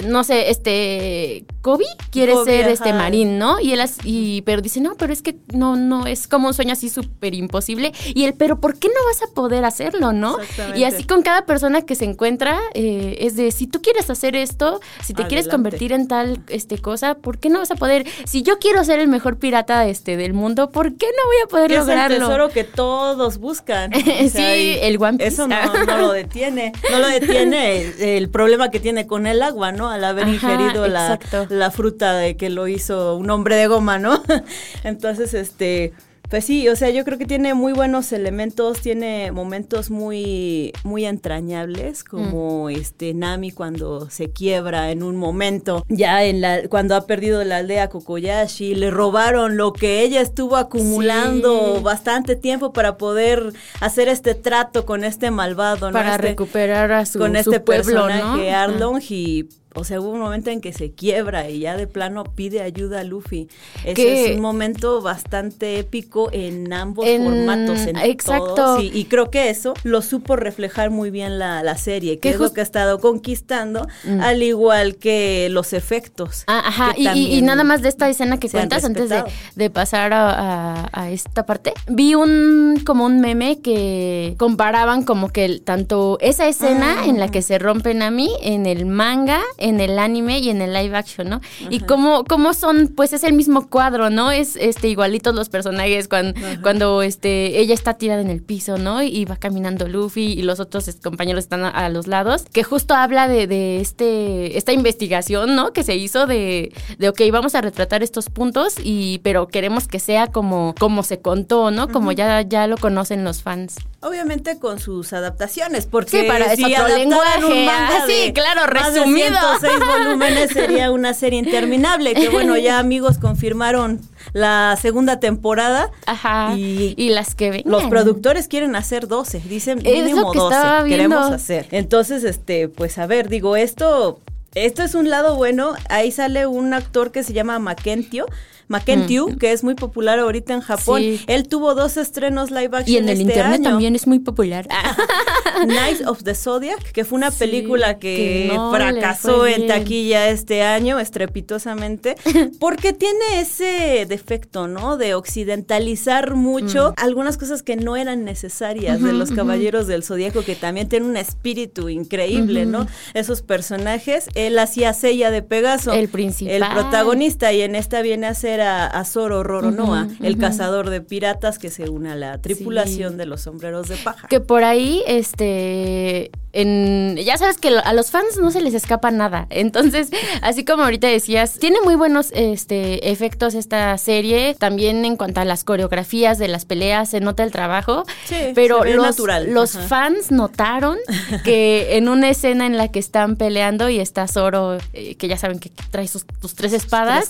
no 0.05 0.23
sé, 0.23 0.49
este, 0.49 1.45
Kobe 1.61 1.85
quiere 2.11 2.33
Kobe, 2.33 2.45
ser 2.45 2.67
este 2.67 2.93
marín, 2.93 3.39
¿no? 3.39 3.59
Y 3.59 3.71
él, 3.73 3.81
y, 4.03 4.41
pero 4.43 4.61
dice, 4.61 4.81
no, 4.81 4.95
pero 4.95 5.13
es 5.13 5.21
que 5.21 5.37
no, 5.53 5.75
no, 5.75 6.05
es 6.05 6.27
como 6.27 6.47
un 6.47 6.53
sueño 6.53 6.73
así 6.73 6.89
súper 6.89 7.33
imposible. 7.33 7.93
Y 8.13 8.25
él, 8.25 8.33
pero 8.37 8.59
¿por 8.59 8.77
qué 8.77 8.87
no 8.87 8.93
vas 9.05 9.23
a 9.23 9.33
poder 9.33 9.65
hacerlo, 9.65 10.11
no? 10.13 10.37
Y 10.77 10.83
así 10.83 11.03
con 11.05 11.21
cada 11.21 11.45
persona 11.45 11.81
que 11.83 11.95
se 11.95 12.05
encuentra, 12.05 12.59
eh, 12.73 13.17
es 13.21 13.35
de, 13.35 13.51
si 13.51 13.67
tú 13.67 13.81
quieres 13.81 14.09
hacer 14.09 14.35
esto, 14.35 14.79
si 15.03 15.13
te 15.13 15.23
quieres 15.27 15.47
Adelante. 15.47 15.77
En 15.91 16.07
tal 16.07 16.39
este, 16.49 16.77
cosa, 16.79 17.15
¿por 17.15 17.39
qué 17.39 17.49
no 17.49 17.59
vas 17.59 17.71
a 17.71 17.75
poder? 17.75 18.05
Si 18.25 18.41
yo 18.43 18.59
quiero 18.59 18.83
ser 18.83 18.99
el 18.99 19.07
mejor 19.07 19.37
pirata 19.37 19.85
este, 19.87 20.17
del 20.17 20.33
mundo, 20.33 20.71
¿por 20.71 20.95
qué 20.95 21.05
no 21.07 21.25
voy 21.25 21.35
a 21.43 21.47
poder 21.47 21.67
Que 21.67 21.75
es 21.75 21.81
el 21.81 21.87
lograrlo? 21.87 22.17
tesoro 22.17 22.49
que 22.49 22.63
todos 22.63 23.37
buscan. 23.37 23.91
Sí, 24.29 24.77
el 24.81 25.01
One 25.01 25.17
Piece. 25.17 25.33
Eso 25.33 25.47
no, 25.47 25.85
no 25.85 25.97
lo 25.97 26.11
detiene. 26.11 26.71
No 26.91 26.99
lo 26.99 27.07
detiene 27.07 27.81
el, 27.81 28.01
el 28.01 28.29
problema 28.29 28.69
que 28.71 28.79
tiene 28.79 29.07
con 29.07 29.27
el 29.27 29.41
agua, 29.41 29.71
¿no? 29.71 29.89
Al 29.89 30.03
haber 30.03 30.25
Ajá, 30.25 30.33
ingerido 30.33 30.87
la, 30.87 31.19
la 31.49 31.71
fruta 31.71 32.13
de 32.13 32.35
que 32.37 32.49
lo 32.49 32.67
hizo 32.67 33.15
un 33.15 33.29
hombre 33.29 33.55
de 33.55 33.67
goma, 33.67 33.97
¿no? 33.99 34.21
Entonces, 34.83 35.33
este. 35.33 35.93
Pues 36.29 36.45
sí, 36.45 36.69
o 36.69 36.75
sea, 36.75 36.91
yo 36.91 37.03
creo 37.05 37.17
que 37.17 37.25
tiene 37.25 37.55
muy 37.55 37.73
buenos 37.73 38.11
elementos, 38.11 38.81
tiene 38.81 39.31
momentos 39.31 39.89
muy, 39.89 40.73
muy 40.83 41.05
entrañables, 41.05 42.03
como 42.03 42.65
Mm. 42.65 42.69
este 42.69 43.13
Nami 43.15 43.49
cuando 43.51 44.11
se 44.11 44.29
quiebra 44.29 44.91
en 44.91 45.01
un 45.01 45.15
momento, 45.15 45.83
ya 45.89 46.23
en 46.23 46.41
la, 46.41 46.67
cuando 46.69 46.95
ha 46.95 47.07
perdido 47.07 47.43
la 47.43 47.57
aldea 47.57 47.89
Kokoyashi, 47.89 48.75
le 48.75 48.91
robaron 48.91 49.57
lo 49.57 49.73
que 49.73 50.03
ella 50.03 50.21
estuvo 50.21 50.55
acumulando 50.55 51.77
Sí. 51.77 51.83
bastante 51.83 52.35
tiempo 52.35 52.73
para 52.73 52.97
poder 52.97 53.51
hacer 53.81 54.07
este 54.07 54.35
trato 54.35 54.85
con 54.85 55.03
este 55.03 55.31
malvado, 55.31 55.87
¿no? 55.87 55.93
para 55.93 56.11
Este- 56.15 56.27
recuperar 56.27 56.91
a 56.91 57.07
su, 57.07 57.17
con 57.17 57.31
su 57.33 57.37
este 57.39 57.59
pueblo, 57.59 58.05
personaje 58.05 58.51
¿no? 58.51 58.57
Arlong 58.57 59.01
y 59.09 59.49
o 59.75 59.83
sea, 59.83 60.01
hubo 60.01 60.09
un 60.09 60.19
momento 60.19 60.49
en 60.49 60.61
que 60.61 60.73
se 60.73 60.91
quiebra 60.91 61.49
y 61.49 61.59
ya 61.59 61.77
de 61.77 61.85
plano 61.87 62.23
pide 62.23 62.61
ayuda 62.61 63.01
a 63.01 63.03
Luffy. 63.03 63.47
Ese 63.83 63.93
Que- 63.93 64.25
es 64.31 64.35
un 64.35 64.41
momento 64.41 65.01
bastante 65.01 65.77
épico 65.79 66.29
en 66.31 66.73
ambos 66.73 67.05
En- 67.07 67.23
formatos, 67.23 67.79
en 67.81 67.97
exacto. 67.97 68.53
todos. 68.55 68.83
Y, 68.83 68.87
y 68.93 69.05
creo 69.05 69.29
que 69.29 69.49
eso 69.49 69.73
lo 69.83 70.01
supo 70.01 70.35
reflejar 70.35 70.89
muy 70.89 71.11
bien 71.11 71.37
la, 71.39 71.61
la 71.63 71.77
serie, 71.77 72.15
que 72.15 72.29
Que 72.29 72.29
es 72.35 72.39
lo 72.39 72.51
que 72.53 72.61
ha 72.61 72.63
estado 72.63 72.99
conquistando, 72.99 73.87
Mm. 74.03 74.21
al 74.21 74.41
igual 74.43 74.95
que 74.97 75.47
los 75.51 75.73
efectos. 75.73 76.43
Ah, 76.47 76.63
ajá, 76.65 76.93
y, 76.97 77.01
y- 77.01 77.03
y 77.03 77.05
también 77.05 77.45
nada 77.45 77.63
más 77.63 77.81
de 77.81 77.89
esta 77.89 78.09
escena 78.09 78.39
que 78.39 78.49
cuentas 78.49 78.83
antes 78.83 79.09
de, 79.09 79.23
de 79.55 79.69
pasar 79.69 80.13
a, 80.13 80.83
a- 80.83 80.89
a 80.91 81.11
esta 81.11 81.45
parte, 81.45 81.73
vi 81.87 82.15
un 82.15 82.81
como 82.85 83.05
un 83.05 83.19
meme 83.21 83.59
que 83.61 84.35
comparaban 84.37 85.03
como 85.03 85.29
que 85.29 85.45
el- 85.45 85.61
tanto 85.61 86.17
esa 86.21 86.47
escena 86.47 86.97
Ah. 87.01 87.05
en 87.07 87.19
la 87.19 87.29
que 87.29 87.41
se 87.41 87.59
rompe 87.59 87.93
Nami 87.93 88.29
en 88.41 88.65
el 88.65 88.85
manga 88.85 89.41
en 89.59 89.79
el 89.79 89.99
anime 89.99 90.39
y 90.39 90.49
en 90.49 90.61
el 90.61 90.73
live 90.73 90.95
action, 90.95 91.29
¿no? 91.29 91.41
Y 91.69 91.81
cómo, 91.81 92.23
cómo 92.25 92.53
son, 92.53 92.91
pues 92.95 93.13
es 93.13 93.23
el 93.23 93.33
mismo 93.33 93.69
cuadro, 93.69 94.09
¿no? 94.09 94.31
Es 94.31 94.55
este 94.55 94.87
igualitos 94.87 95.35
los 95.35 95.49
personajes 95.49 96.07
cuando, 96.07 96.39
cuando 96.61 97.01
este, 97.01 97.59
ella 97.59 97.73
está 97.73 97.95
tirada 97.95 98.21
en 98.21 98.29
el 98.29 98.41
piso, 98.41 98.77
¿no? 98.77 99.01
Y 99.01 99.25
va 99.25 99.37
caminando 99.37 99.87
Luffy 99.87 100.33
y 100.33 100.41
los 100.41 100.59
otros 100.59 100.89
compañeros 101.03 101.43
están 101.43 101.63
a, 101.63 101.89
los 101.89 102.07
lados, 102.07 102.45
que 102.51 102.63
justo 102.63 102.93
habla 102.93 103.27
de, 103.27 103.47
de, 103.47 103.79
este, 103.81 104.57
esta 104.57 104.71
investigación, 104.71 105.55
¿no? 105.55 105.73
Que 105.73 105.83
se 105.83 105.95
hizo 105.95 106.27
de, 106.27 106.73
de, 106.97 107.09
ok, 107.09 107.21
vamos 107.31 107.55
a 107.55 107.61
retratar 107.61 108.03
estos 108.03 108.29
puntos, 108.29 108.75
y, 108.83 109.19
pero 109.23 109.47
queremos 109.47 109.87
que 109.87 109.99
sea 109.99 110.27
como, 110.27 110.75
como 110.79 111.03
se 111.03 111.19
contó, 111.19 111.71
¿no? 111.71 111.89
Como 111.89 112.11
ya, 112.11 112.41
ya 112.41 112.67
lo 112.67 112.77
conocen 112.77 113.23
los 113.23 113.41
fans. 113.41 113.75
Obviamente 114.01 114.59
con 114.59 114.79
sus 114.79 115.11
adaptaciones, 115.11 115.85
porque 115.85 116.21
sí, 116.21 116.27
para 116.27 116.55
si 116.55 116.63
otro 116.63 116.87
lenguaje. 116.87 117.45
Un 117.45 117.65
manga 117.65 117.97
ah, 117.97 118.05
sí, 118.07 118.31
claro, 118.33 118.65
resumido. 118.65 119.37
De 119.61 119.69
volúmenes 119.85 120.51
sería 120.51 120.91
una 120.91 121.13
serie 121.13 121.39
interminable. 121.39 122.13
Que 122.13 122.29
bueno, 122.29 122.57
ya 122.57 122.79
amigos 122.79 123.17
confirmaron 123.17 124.01
la 124.33 124.77
segunda 124.81 125.19
temporada. 125.19 125.91
Ajá. 126.05 126.55
Y, 126.55 127.09
las 127.09 127.35
que 127.35 127.49
ven. 127.49 127.61
Los 127.65 127.85
productores 127.85 128.47
quieren 128.47 128.75
hacer 128.75 129.07
12, 129.07 129.41
dicen 129.41 129.79
mínimo 129.83 130.33
12 130.33 130.87
queremos 130.87 131.31
hacer. 131.31 131.67
Entonces, 131.71 132.23
este, 132.23 132.67
pues 132.67 132.97
a 132.97 133.07
ver, 133.07 133.29
digo, 133.29 133.55
esto 133.55 134.19
esto 134.55 134.83
es 134.83 134.95
un 134.95 135.09
lado 135.09 135.35
bueno. 135.35 135.73
Ahí 135.89 136.11
sale 136.11 136.47
un 136.47 136.73
actor 136.73 137.11
que 137.11 137.23
se 137.23 137.33
llama 137.33 137.59
Makentio 137.59 138.25
Makentiu, 138.69 139.35
que 139.37 139.51
es 139.51 139.63
muy 139.63 139.73
popular 139.73 140.19
ahorita 140.19 140.53
en 140.53 140.61
Japón. 140.61 141.01
Él 141.25 141.47
tuvo 141.47 141.73
dos 141.73 141.97
estrenos 141.97 142.51
live 142.51 142.69
action. 142.71 142.87
Y 142.87 142.97
en 142.97 143.09
el 143.09 143.19
este 143.19 143.23
internet 143.23 143.63
también 143.63 143.95
es 143.95 144.05
muy 144.05 144.19
popular. 144.19 144.67
Night 145.67 146.05
of 146.05 146.23
the 146.23 146.35
Zodiac, 146.35 146.91
que 146.91 147.03
fue 147.03 147.17
una 147.17 147.31
película 147.31 147.97
que, 147.97 148.55
fracasó 148.71 149.47
en 149.47 149.67
taquilla 149.67 150.29
este 150.29 150.61
año 150.61 150.99
estrepitosamente, 150.99 152.15
porque 152.59 152.93
tiene 152.93 153.41
ese 153.41 154.05
defecto, 154.07 154.67
¿no? 154.67 154.97
De 154.97 155.15
occidentalizar 155.15 156.35
mucho 156.35 156.91
mm. 156.91 156.93
algunas 156.97 157.37
cosas 157.37 157.63
que 157.63 157.75
no 157.75 157.97
eran 157.97 158.23
necesarias 158.23 159.01
de 159.01 159.13
los 159.13 159.31
Caballeros 159.31 159.87
del 159.87 160.03
Zodíaco, 160.03 160.43
que 160.43 160.55
también 160.55 160.87
tienen 160.87 161.09
un 161.09 161.17
espíritu 161.17 161.89
increíble, 161.89 162.67
¿no? 162.67 162.85
Esos 163.15 163.41
personajes. 163.41 164.27
Él 164.35 164.59
hacía 164.59 164.93
Sella 164.93 165.31
de 165.31 165.41
Pegaso. 165.41 165.91
El 165.91 166.07
principal. 166.07 166.53
El 166.53 166.63
protagonista, 166.71 167.51
y 167.51 167.61
en 167.61 167.75
esta 167.75 168.03
viene 168.03 168.27
a 168.27 168.35
ser 168.35 168.58
a, 168.61 169.03
Zoro 169.05 169.43
Roronoa, 169.43 170.07
el 170.21 170.37
cazador 170.37 170.89
de 170.89 171.01
piratas 171.01 171.59
que 171.59 171.69
se 171.69 171.89
une 171.89 172.11
a 172.11 172.15
la 172.15 172.39
tripulación 172.39 173.17
de 173.17 173.25
los 173.25 173.41
sombreros 173.41 173.87
de 173.87 173.97
paja. 173.97 174.27
Que 174.27 174.39
por 174.39 174.63
ahí, 174.63 175.03
este, 175.07 176.31
en, 176.53 177.17
ya 177.17 177.37
sabes 177.37 177.57
que 177.57 177.69
a 177.69 177.93
los 177.93 178.11
fans 178.11 178.37
no 178.41 178.51
se 178.51 178.61
les 178.61 178.73
escapa 178.73 179.11
nada. 179.11 179.47
Entonces, 179.49 180.09
así 180.41 180.65
como 180.65 180.83
ahorita 180.83 181.07
decías, 181.07 181.59
tiene 181.59 181.79
muy 181.81 181.95
buenos 181.95 182.31
este, 182.33 183.11
efectos 183.11 183.53
esta 183.53 183.97
serie. 183.97 184.55
También 184.57 185.05
en 185.05 185.15
cuanto 185.17 185.41
a 185.41 185.45
las 185.45 185.63
coreografías 185.63 186.37
de 186.37 186.47
las 186.47 186.65
peleas, 186.65 187.09
se 187.09 187.19
nota 187.19 187.43
el 187.43 187.51
trabajo. 187.51 188.03
Sí, 188.25 188.35
pero 188.55 188.83
los, 188.83 189.05
natural. 189.05 189.53
los 189.53 189.77
fans 189.77 190.31
notaron 190.31 190.97
que 191.43 191.97
en 191.97 192.09
una 192.09 192.29
escena 192.29 192.65
en 192.65 192.77
la 192.77 192.87
que 192.89 192.99
están 192.99 193.35
peleando 193.35 193.89
y 193.89 193.99
está 193.99 194.27
Zoro, 194.27 194.77
eh, 194.93 195.15
que 195.15 195.27
ya 195.27 195.37
saben 195.37 195.59
que 195.59 195.71
trae 195.91 196.07
sus, 196.07 196.25
tres 196.55 196.73
espadas, 196.73 197.29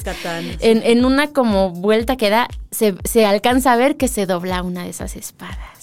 en, 0.60 0.82
en, 0.84 1.06
una 1.06 1.28
como 1.28 1.72
vuelta 1.72 2.16
que 2.16 2.30
da, 2.30 2.48
se, 2.72 2.96
se 3.04 3.26
alcanza 3.26 3.74
a 3.74 3.76
ver 3.76 3.98
que 3.98 4.08
se 4.08 4.26
dobla 4.26 4.64
una 4.64 4.84
de 4.84 4.90
esas 4.90 5.16
espadas. 5.16 5.79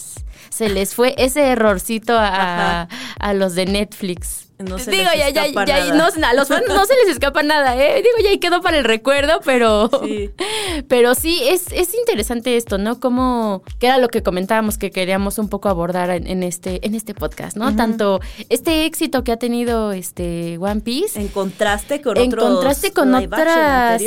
Se 0.57 0.71
les 0.71 0.95
fue 0.95 1.15
ese 1.19 1.49
errorcito 1.49 2.15
a, 2.17 2.89
a 3.21 3.35
los 3.35 3.55
de 3.55 3.67
Netflix. 3.67 4.46
No 4.59 4.79
se 4.79 4.91
Digo, 4.91 5.05
ya, 5.17 5.29
ya, 5.29 5.49
ya, 5.67 5.95
no, 5.95 6.05
a 6.05 6.35
los 6.35 6.49
fans 6.49 6.65
no 6.67 6.87
se 6.87 6.95
les 6.95 7.09
escapa 7.09 7.43
nada, 7.43 7.77
¿eh? 7.77 7.97
Digo, 7.97 8.17
ya 8.25 8.31
ahí 8.31 8.39
quedó 8.39 8.63
para 8.63 8.79
el 8.79 8.85
recuerdo, 8.85 9.41
pero 9.45 9.91
sí, 10.03 10.31
pero 10.89 11.15
sí 11.15 11.43
es, 11.47 11.67
es 11.73 11.95
interesante 11.95 12.57
esto, 12.57 12.79
¿no? 12.79 12.99
Como, 12.99 13.63
que 13.79 13.87
era 13.87 13.99
lo 13.99 14.09
que 14.09 14.23
comentábamos 14.23 14.79
que 14.79 14.91
queríamos 14.91 15.39
un 15.39 15.51
poco 15.51 15.69
abordar 15.69 16.09
en, 16.09 16.43
este, 16.43 16.87
en 16.87 16.95
este 16.95 17.13
podcast, 17.13 17.55
¿no? 17.57 17.77
Tanto 17.77 18.21
este 18.49 18.87
éxito 18.87 19.25
que 19.25 19.33
ha 19.33 19.37
tenido 19.37 19.93
este 19.93 20.57
One 20.59 20.81
Piece. 20.81 21.21
En 21.21 21.29
contraste 21.29 22.01
con 22.01 22.17
en 22.17 22.31
contraste 22.31 22.93
con 22.93 23.15
otras 23.15 24.03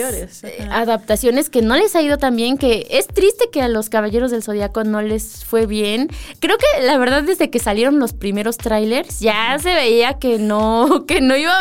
adaptaciones 0.72 1.52
que 1.52 1.62
no 1.62 1.76
les 1.76 1.96
ha 1.96 2.02
ido 2.02 2.18
tan 2.18 2.36
bien, 2.36 2.58
que 2.58 2.88
es 2.90 3.06
triste 3.06 3.50
que 3.52 3.62
a 3.62 3.68
los 3.68 3.90
Caballeros 3.90 4.32
del 4.32 4.42
Zodiaco 4.42 4.84
no 4.84 5.04
les 5.04 5.46
fue 5.46 5.68
bien. 5.68 6.10
Creo 6.40 6.58
que 6.58 6.82
la 6.84 6.98
verdad 6.98 7.22
desde 7.22 7.52
que 7.52 7.60
salieron 7.60 8.00
los 8.00 8.14
primeros 8.14 8.58
trailers 8.58 9.20
ya 9.20 9.58
se 9.60 9.76
veía 9.76 10.16
que 10.16 10.39
no, 10.40 11.06
que 11.08 11.22
no 11.22 11.36
iba 11.36 11.58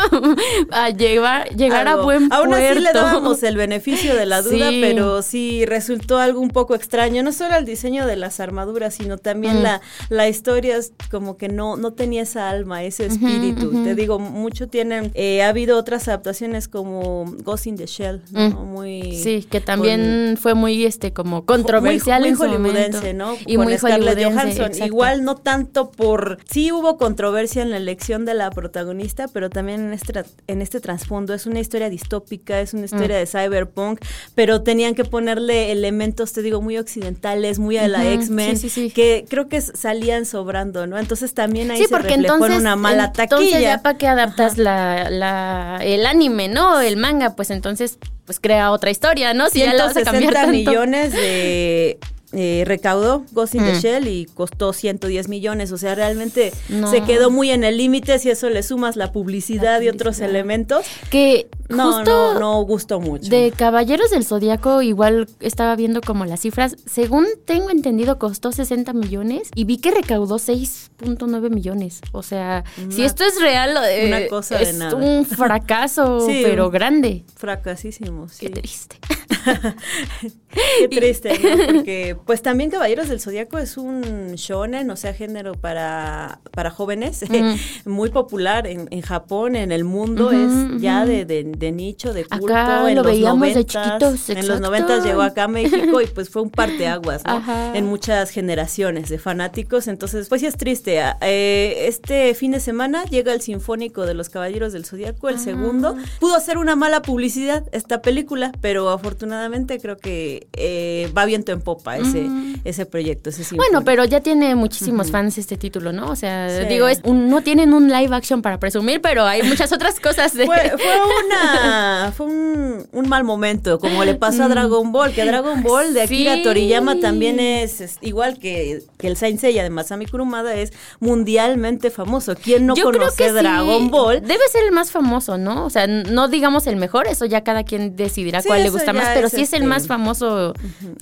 a 0.71 0.89
llegar, 0.89 1.49
llegar 1.55 1.87
a 1.87 1.97
buen 1.97 2.31
Aún 2.31 2.49
puerto. 2.49 2.71
así 2.71 2.79
le 2.79 2.93
dábamos 2.93 3.43
el 3.43 3.57
beneficio 3.57 4.15
de 4.15 4.25
la 4.25 4.41
duda, 4.43 4.69
pero 4.81 5.21
sí 5.21 5.65
resultó 5.65 6.17
algo 6.17 6.39
un 6.39 6.49
poco 6.49 6.75
extraño, 6.75 7.23
no 7.23 7.31
solo 7.31 7.55
el 7.55 7.65
diseño 7.65 8.05
de 8.05 8.15
las 8.15 8.39
armaduras, 8.39 8.95
sino 8.95 9.17
también 9.17 9.59
mm. 9.59 9.63
la, 9.63 9.81
la 10.09 10.27
historia 10.27 10.79
como 11.11 11.37
que 11.37 11.49
no, 11.49 11.77
no 11.77 11.93
tenía 11.93 12.23
esa 12.23 12.49
alma, 12.49 12.83
ese 12.83 13.07
espíritu. 13.07 13.83
Te 13.83 13.95
digo, 13.95 14.19
mucho 14.19 14.67
tienen, 14.67 15.11
eh, 15.13 15.43
ha 15.43 15.49
habido 15.49 15.77
otras 15.77 16.07
adaptaciones 16.07 16.67
como 16.67 17.25
Ghost 17.43 17.67
in 17.67 17.77
the 17.77 17.85
Shell, 17.85 18.21
¿no? 18.31 18.49
Mm. 18.49 18.69
Muy... 18.69 19.15
Sí, 19.15 19.45
que 19.49 19.61
también 19.61 20.37
fue 20.39 20.53
muy, 20.53 20.85
este, 20.85 21.13
como 21.13 21.45
controversial 21.45 22.21
muy, 22.21 22.29
en 22.29 22.35
hollywoodense, 22.35 23.13
¿no? 23.13 23.35
Y 23.45 23.57
muy 23.57 23.77
Scarlett 23.77 24.23
Johansson. 24.23 24.71
Igual 24.83 25.23
no 25.23 25.35
tanto 25.35 25.91
por... 25.91 26.37
Sí 26.49 26.71
hubo 26.71 26.97
controversia 26.97 27.61
en 27.61 27.71
la 27.71 27.77
elección 27.77 28.25
de 28.25 28.33
la 28.33 28.49
protagonista, 28.69 29.27
pero 29.27 29.49
también 29.49 29.87
en 29.87 29.93
este, 29.93 30.23
en 30.47 30.61
este 30.61 30.79
trasfondo 30.79 31.33
es 31.33 31.47
una 31.47 31.59
historia 31.59 31.89
distópica, 31.89 32.61
es 32.61 32.73
una 32.73 32.85
historia 32.85 33.17
mm. 33.17 33.19
de 33.19 33.25
cyberpunk, 33.25 33.99
pero 34.35 34.61
tenían 34.61 34.93
que 34.93 35.03
ponerle 35.05 35.71
elementos, 35.71 36.33
te 36.33 36.43
digo, 36.43 36.61
muy 36.61 36.77
occidentales, 36.77 37.57
muy 37.57 37.77
a 37.77 37.87
la 37.87 38.07
X-Men, 38.13 38.59
que 38.93 39.25
creo 39.27 39.47
que 39.47 39.59
salían 39.61 40.25
sobrando, 40.25 40.85
¿no? 40.85 40.99
Entonces 40.99 41.33
también 41.33 41.71
ahí 41.71 41.83
se 41.83 41.97
reflejó 41.97 42.45
en 42.45 42.53
una 42.53 42.75
mala 42.75 43.11
taquilla. 43.11 43.39
Entonces 43.39 43.61
ya 43.61 43.81
para 43.81 43.97
qué 43.97 44.07
adaptas 44.07 44.57
la, 44.57 45.09
la, 45.09 45.79
el 45.81 46.05
anime, 46.05 46.47
¿no? 46.47 46.79
El 46.79 46.97
manga, 46.97 47.35
pues 47.35 47.49
entonces 47.49 47.97
pues 48.25 48.39
crea 48.39 48.71
otra 48.71 48.91
historia, 48.91 49.33
¿no? 49.33 49.49
Si 49.49 49.61
160 49.61 50.47
millones 50.47 51.11
de 51.13 51.97
eh, 52.31 52.63
recaudó 52.65 53.25
Ghost 53.31 53.55
in 53.55 53.63
the 53.63 53.73
mm. 53.73 53.79
Shell 53.79 54.07
y 54.07 54.25
costó 54.25 54.73
110 54.73 55.29
millones. 55.29 55.71
O 55.71 55.77
sea, 55.77 55.95
realmente 55.95 56.53
se 56.89 57.01
quedó 57.01 57.31
muy 57.31 57.51
en 57.51 57.63
el 57.63 57.77
límite. 57.77 58.19
Si 58.19 58.29
eso 58.29 58.49
le 58.49 58.63
sumas 58.63 58.95
la 58.95 59.11
publicidad, 59.11 59.81
y 59.81 59.89
otros 59.89 60.19
elementos. 60.19 60.85
Que 61.09 61.47
no, 61.69 62.03
no, 62.03 62.39
no 62.39 62.61
gustó 62.63 62.99
mucho. 62.99 63.29
De 63.29 63.53
Caballeros 63.55 64.11
del 64.11 64.25
Zodíaco, 64.25 64.81
igual 64.81 65.27
estaba 65.39 65.75
viendo 65.75 66.01
como 66.01 66.25
las 66.25 66.41
cifras. 66.41 66.75
Según 66.85 67.27
tengo 67.45 67.69
entendido, 67.69 68.19
costó 68.19 68.51
60 68.51 68.93
millones 68.93 69.49
y 69.55 69.65
vi 69.65 69.77
que 69.77 69.91
recaudó 69.91 70.37
6.9 70.37 71.49
millones. 71.49 72.01
O 72.11 72.23
sea, 72.23 72.63
si 72.89 73.03
esto 73.03 73.23
es 73.23 73.41
real, 73.41 73.77
eh, 73.89 74.07
una 74.07 74.27
cosa 74.27 74.61
es 74.61 74.75
un 74.93 75.25
fracaso, 75.25 76.25
pero 76.43 76.69
grande. 76.69 77.23
Fracasísimo, 77.35 78.27
sí. 78.29 78.47
Qué 78.47 78.49
triste. 78.49 78.97
Qué 80.51 80.87
triste, 80.87 81.37
¿no? 81.39 81.65
Porque 81.73 82.17
pues 82.25 82.41
también 82.41 82.71
Caballeros 82.71 83.07
del 83.07 83.19
Zodíaco 83.19 83.57
es 83.59 83.77
un 83.77 84.33
shonen, 84.35 84.89
o 84.89 84.95
sea, 84.95 85.13
género 85.13 85.53
para, 85.53 86.39
para 86.51 86.71
jóvenes, 86.71 87.23
muy 87.85 88.09
popular 88.09 88.65
en, 88.65 88.87
en, 88.91 89.01
Japón, 89.01 89.55
en 89.55 89.71
el 89.71 89.83
mundo, 89.83 90.31
es 90.31 90.81
ya 90.81 91.05
de, 91.05 91.25
de, 91.25 91.71
nicho, 91.71 92.13
de 92.13 92.25
culto. 92.25 92.55
Acá 92.55 92.89
en 92.89 92.95
lo 92.95 93.03
los 93.03 93.11
veíamos 93.11 93.39
90, 93.39 93.59
de 93.59 93.65
chiquitos, 93.65 94.29
En 94.29 94.47
los 94.47 94.59
90 94.59 95.05
llegó 95.05 95.21
acá 95.21 95.43
a 95.43 95.47
México 95.59 96.01
y 96.01 96.07
pues 96.07 96.29
fue 96.29 96.41
un 96.41 96.49
parteaguas, 96.49 97.23
¿no? 97.25 97.75
En 97.75 97.85
muchas 97.85 98.31
generaciones 98.31 99.09
de 99.09 99.19
fanáticos, 99.19 99.87
entonces 99.87 100.27
pues 100.29 100.41
sí 100.41 100.47
es 100.47 100.57
triste. 100.57 100.99
Eh, 101.21 101.85
este 101.87 102.33
fin 102.33 102.51
de 102.51 102.59
semana 102.59 103.03
llega 103.05 103.33
el 103.33 103.41
Sinfónico 103.41 104.05
de 104.05 104.13
los 104.13 104.29
Caballeros 104.29 104.73
del 104.73 104.85
Zodíaco, 104.85 105.29
el 105.29 105.39
segundo. 105.39 105.95
Pudo 106.19 106.35
hacer 106.35 106.57
una 106.57 106.75
mala 106.75 107.01
publicidad 107.01 107.63
esta 107.71 108.01
película, 108.01 108.51
pero 108.61 108.89
afortunadamente 108.89 109.79
creo 109.79 109.97
que 109.97 110.38
eh, 110.53 111.11
va 111.17 111.25
viento 111.25 111.51
en 111.51 111.61
popa 111.61 111.97
ese, 111.97 112.27
ese 112.63 112.85
proyecto. 112.85 113.29
Ese 113.29 113.55
bueno, 113.55 113.83
pero 113.83 114.05
ya 114.05 114.21
tiene 114.21 114.55
muchísimos 114.55 115.11
fans 115.11 115.37
este 115.37 115.57
título, 115.57 115.91
¿no? 115.91 116.09
O 116.11 116.15
sea, 116.15 116.47
digo, 116.65 116.87
es 116.87 117.03
no 117.05 117.41
tienen 117.41 117.73
un 117.73 117.89
live 117.89 118.15
action 118.15 118.41
para 118.41 118.59
presumir, 118.59 119.01
pero 119.01 119.25
hay 119.25 119.43
muchas 119.43 119.71
otras 119.71 119.99
cosas. 119.99 120.33
De... 120.33 120.45
Fue, 120.45 120.71
una, 121.25 122.13
fue 122.15 122.25
un, 122.25 123.09
mal 123.09 123.23
momento, 123.23 123.79
como 123.79 124.03
le 124.03 124.15
pasó 124.15 124.43
a 124.43 124.47
mm. 124.47 124.51
Dragon 124.51 124.91
Ball, 124.91 125.13
que 125.13 125.25
Dragon 125.25 125.63
Ball 125.63 125.93
de 125.93 126.03
Akira 126.03 126.41
Toriyama 126.43 126.99
también 126.99 127.39
es, 127.39 127.97
igual 128.01 128.37
que, 128.37 128.83
que, 128.97 129.07
el 129.07 129.17
Saint 129.17 129.39
Seiya 129.39 129.63
de 129.63 129.69
Masami 129.69 130.05
Kurumada, 130.05 130.53
es 130.55 130.73
mundialmente 130.99 131.89
famoso. 131.89 132.35
¿Quién 132.35 132.65
no 132.65 132.75
conoce 132.75 133.31
Dragon 133.31 133.89
Ball? 133.89 134.21
Debe 134.21 134.47
ser 134.51 134.65
el 134.65 134.71
más 134.71 134.91
famoso, 134.91 135.37
¿no? 135.37 135.65
O 135.65 135.69
sea, 135.69 135.87
no 135.87 136.27
digamos 136.27 136.67
el 136.67 136.75
mejor, 136.75 137.07
eso 137.07 137.25
ya 137.25 137.43
cada 137.43 137.63
quien 137.63 137.95
decidirá 137.95 138.43
cuál 138.43 138.63
le 138.63 138.69
gusta 138.69 138.93
más, 138.93 139.09
pero 139.13 139.29
sí 139.29 139.41
es 139.41 139.53
el 139.53 139.63
más 139.63 139.87
famoso 139.87 140.28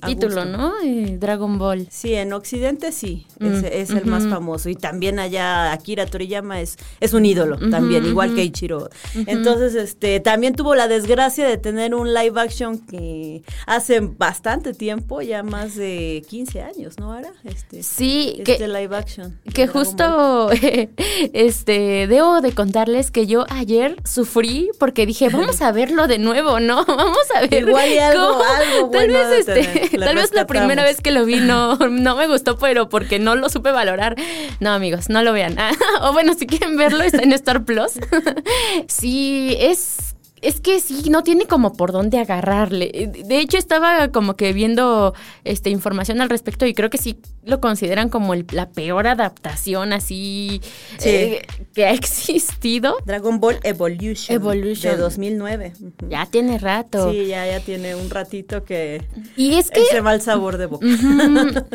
título, 0.06 0.44
¿no? 0.44 0.74
Dragon 1.18 1.58
Ball. 1.58 1.86
Sí, 1.90 2.14
en 2.14 2.32
Occidente 2.32 2.92
sí, 2.92 3.26
es, 3.40 3.90
el 3.90 4.06
más 4.06 4.26
famoso. 4.26 4.68
Y 4.68 4.74
también 4.74 5.18
allá 5.18 5.72
Akira 5.72 6.06
Toriyama 6.06 6.60
es, 6.60 6.76
es 7.00 7.12
un 7.12 7.24
ídolo 7.24 7.58
también, 7.70 8.04
igual 8.06 8.34
que 8.34 8.44
Ichiro. 8.44 8.88
Entonces, 9.26 9.74
este, 9.74 10.20
también 10.20 10.54
tuvo 10.54 10.74
la 10.74 10.88
desgracia 10.88 11.46
de 11.46 11.58
tener 11.58 11.94
un 11.94 12.14
live 12.14 12.40
action 12.40 12.78
que 12.78 13.42
hace 13.66 14.00
bastante 14.00 14.74
tiempo, 14.74 15.22
ya 15.22 15.42
más 15.42 15.74
de 15.76 16.24
15 16.28 16.62
años, 16.62 16.98
¿no? 16.98 17.12
Ahora, 17.12 17.32
este, 17.44 17.82
sí, 17.82 18.36
este 18.38 18.58
que, 18.58 18.68
live 18.68 18.96
action. 18.96 19.38
Que 19.54 19.66
justo, 19.66 20.50
este, 21.32 22.06
debo 22.06 22.40
de 22.40 22.52
contarles 22.52 23.10
que 23.10 23.26
yo 23.26 23.46
ayer 23.48 23.96
sufrí 24.04 24.70
porque 24.78 25.06
dije, 25.06 25.28
vamos 25.32 25.60
a 25.62 25.72
verlo 25.72 26.06
de 26.06 26.18
nuevo, 26.18 26.60
¿no? 26.60 26.84
Vamos 26.98 27.26
a 27.34 27.46
ver. 27.46 27.68
Igual 27.68 27.88
y 27.90 27.98
algo, 27.98 28.42
algo 28.42 28.90
tal 28.90 29.08
bueno 29.08 29.17
vez, 29.18 29.48
este, 29.48 29.98
tal 29.98 30.14
vez 30.14 30.32
la 30.32 30.46
primera 30.46 30.82
vez 30.82 31.00
que 31.00 31.10
lo 31.10 31.24
vi 31.24 31.36
no, 31.36 31.76
no 31.90 32.16
me 32.16 32.26
gustó, 32.26 32.58
pero 32.58 32.88
porque 32.88 33.18
no 33.18 33.34
lo 33.34 33.48
supe 33.48 33.72
valorar. 33.72 34.16
No, 34.60 34.72
amigos, 34.72 35.08
no 35.08 35.22
lo 35.22 35.32
vean. 35.32 35.56
o 36.02 36.12
bueno, 36.12 36.34
si 36.34 36.46
quieren 36.46 36.76
verlo, 36.76 37.02
está 37.02 37.22
en 37.22 37.32
Star 37.32 37.64
Plus. 37.64 37.92
sí, 38.88 39.56
es 39.58 40.07
es 40.42 40.60
que 40.60 40.80
sí, 40.80 41.10
no 41.10 41.22
tiene 41.22 41.46
como 41.46 41.72
por 41.72 41.92
dónde 41.92 42.18
agarrarle. 42.18 43.10
De 43.24 43.38
hecho, 43.40 43.58
estaba 43.58 44.08
como 44.08 44.36
que 44.36 44.52
viendo 44.52 45.14
este, 45.44 45.70
información 45.70 46.20
al 46.20 46.30
respecto 46.30 46.66
y 46.66 46.74
creo 46.74 46.90
que 46.90 46.98
sí 46.98 47.18
lo 47.44 47.60
consideran 47.60 48.08
como 48.08 48.34
la 48.34 48.70
peor 48.70 49.06
adaptación 49.06 49.92
así 49.92 50.60
eh, 51.04 51.42
que 51.74 51.86
ha 51.86 51.92
existido. 51.92 52.96
Dragon 53.04 53.40
Ball 53.40 53.58
Evolution. 53.62 54.34
Evolution. 54.34 54.94
De 54.94 55.00
2009. 55.00 55.72
Ya 56.08 56.26
tiene 56.26 56.58
rato. 56.58 57.10
Sí, 57.10 57.26
ya, 57.26 57.46
ya 57.46 57.60
tiene 57.60 57.94
un 57.94 58.10
ratito 58.10 58.64
que... 58.64 59.02
Y 59.36 59.54
es 59.54 59.70
que... 59.70 59.82
Ese 59.82 60.02
mal 60.02 60.20
sabor 60.20 60.58
de 60.58 60.66
boca. 60.66 60.86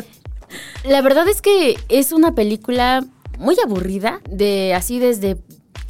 la 0.84 1.02
verdad 1.02 1.28
es 1.28 1.40
que 1.40 1.76
es 1.88 2.12
una 2.12 2.34
película 2.34 3.04
muy 3.38 3.56
aburrida, 3.62 4.20
de 4.28 4.74
así 4.74 4.98
desde 4.98 5.36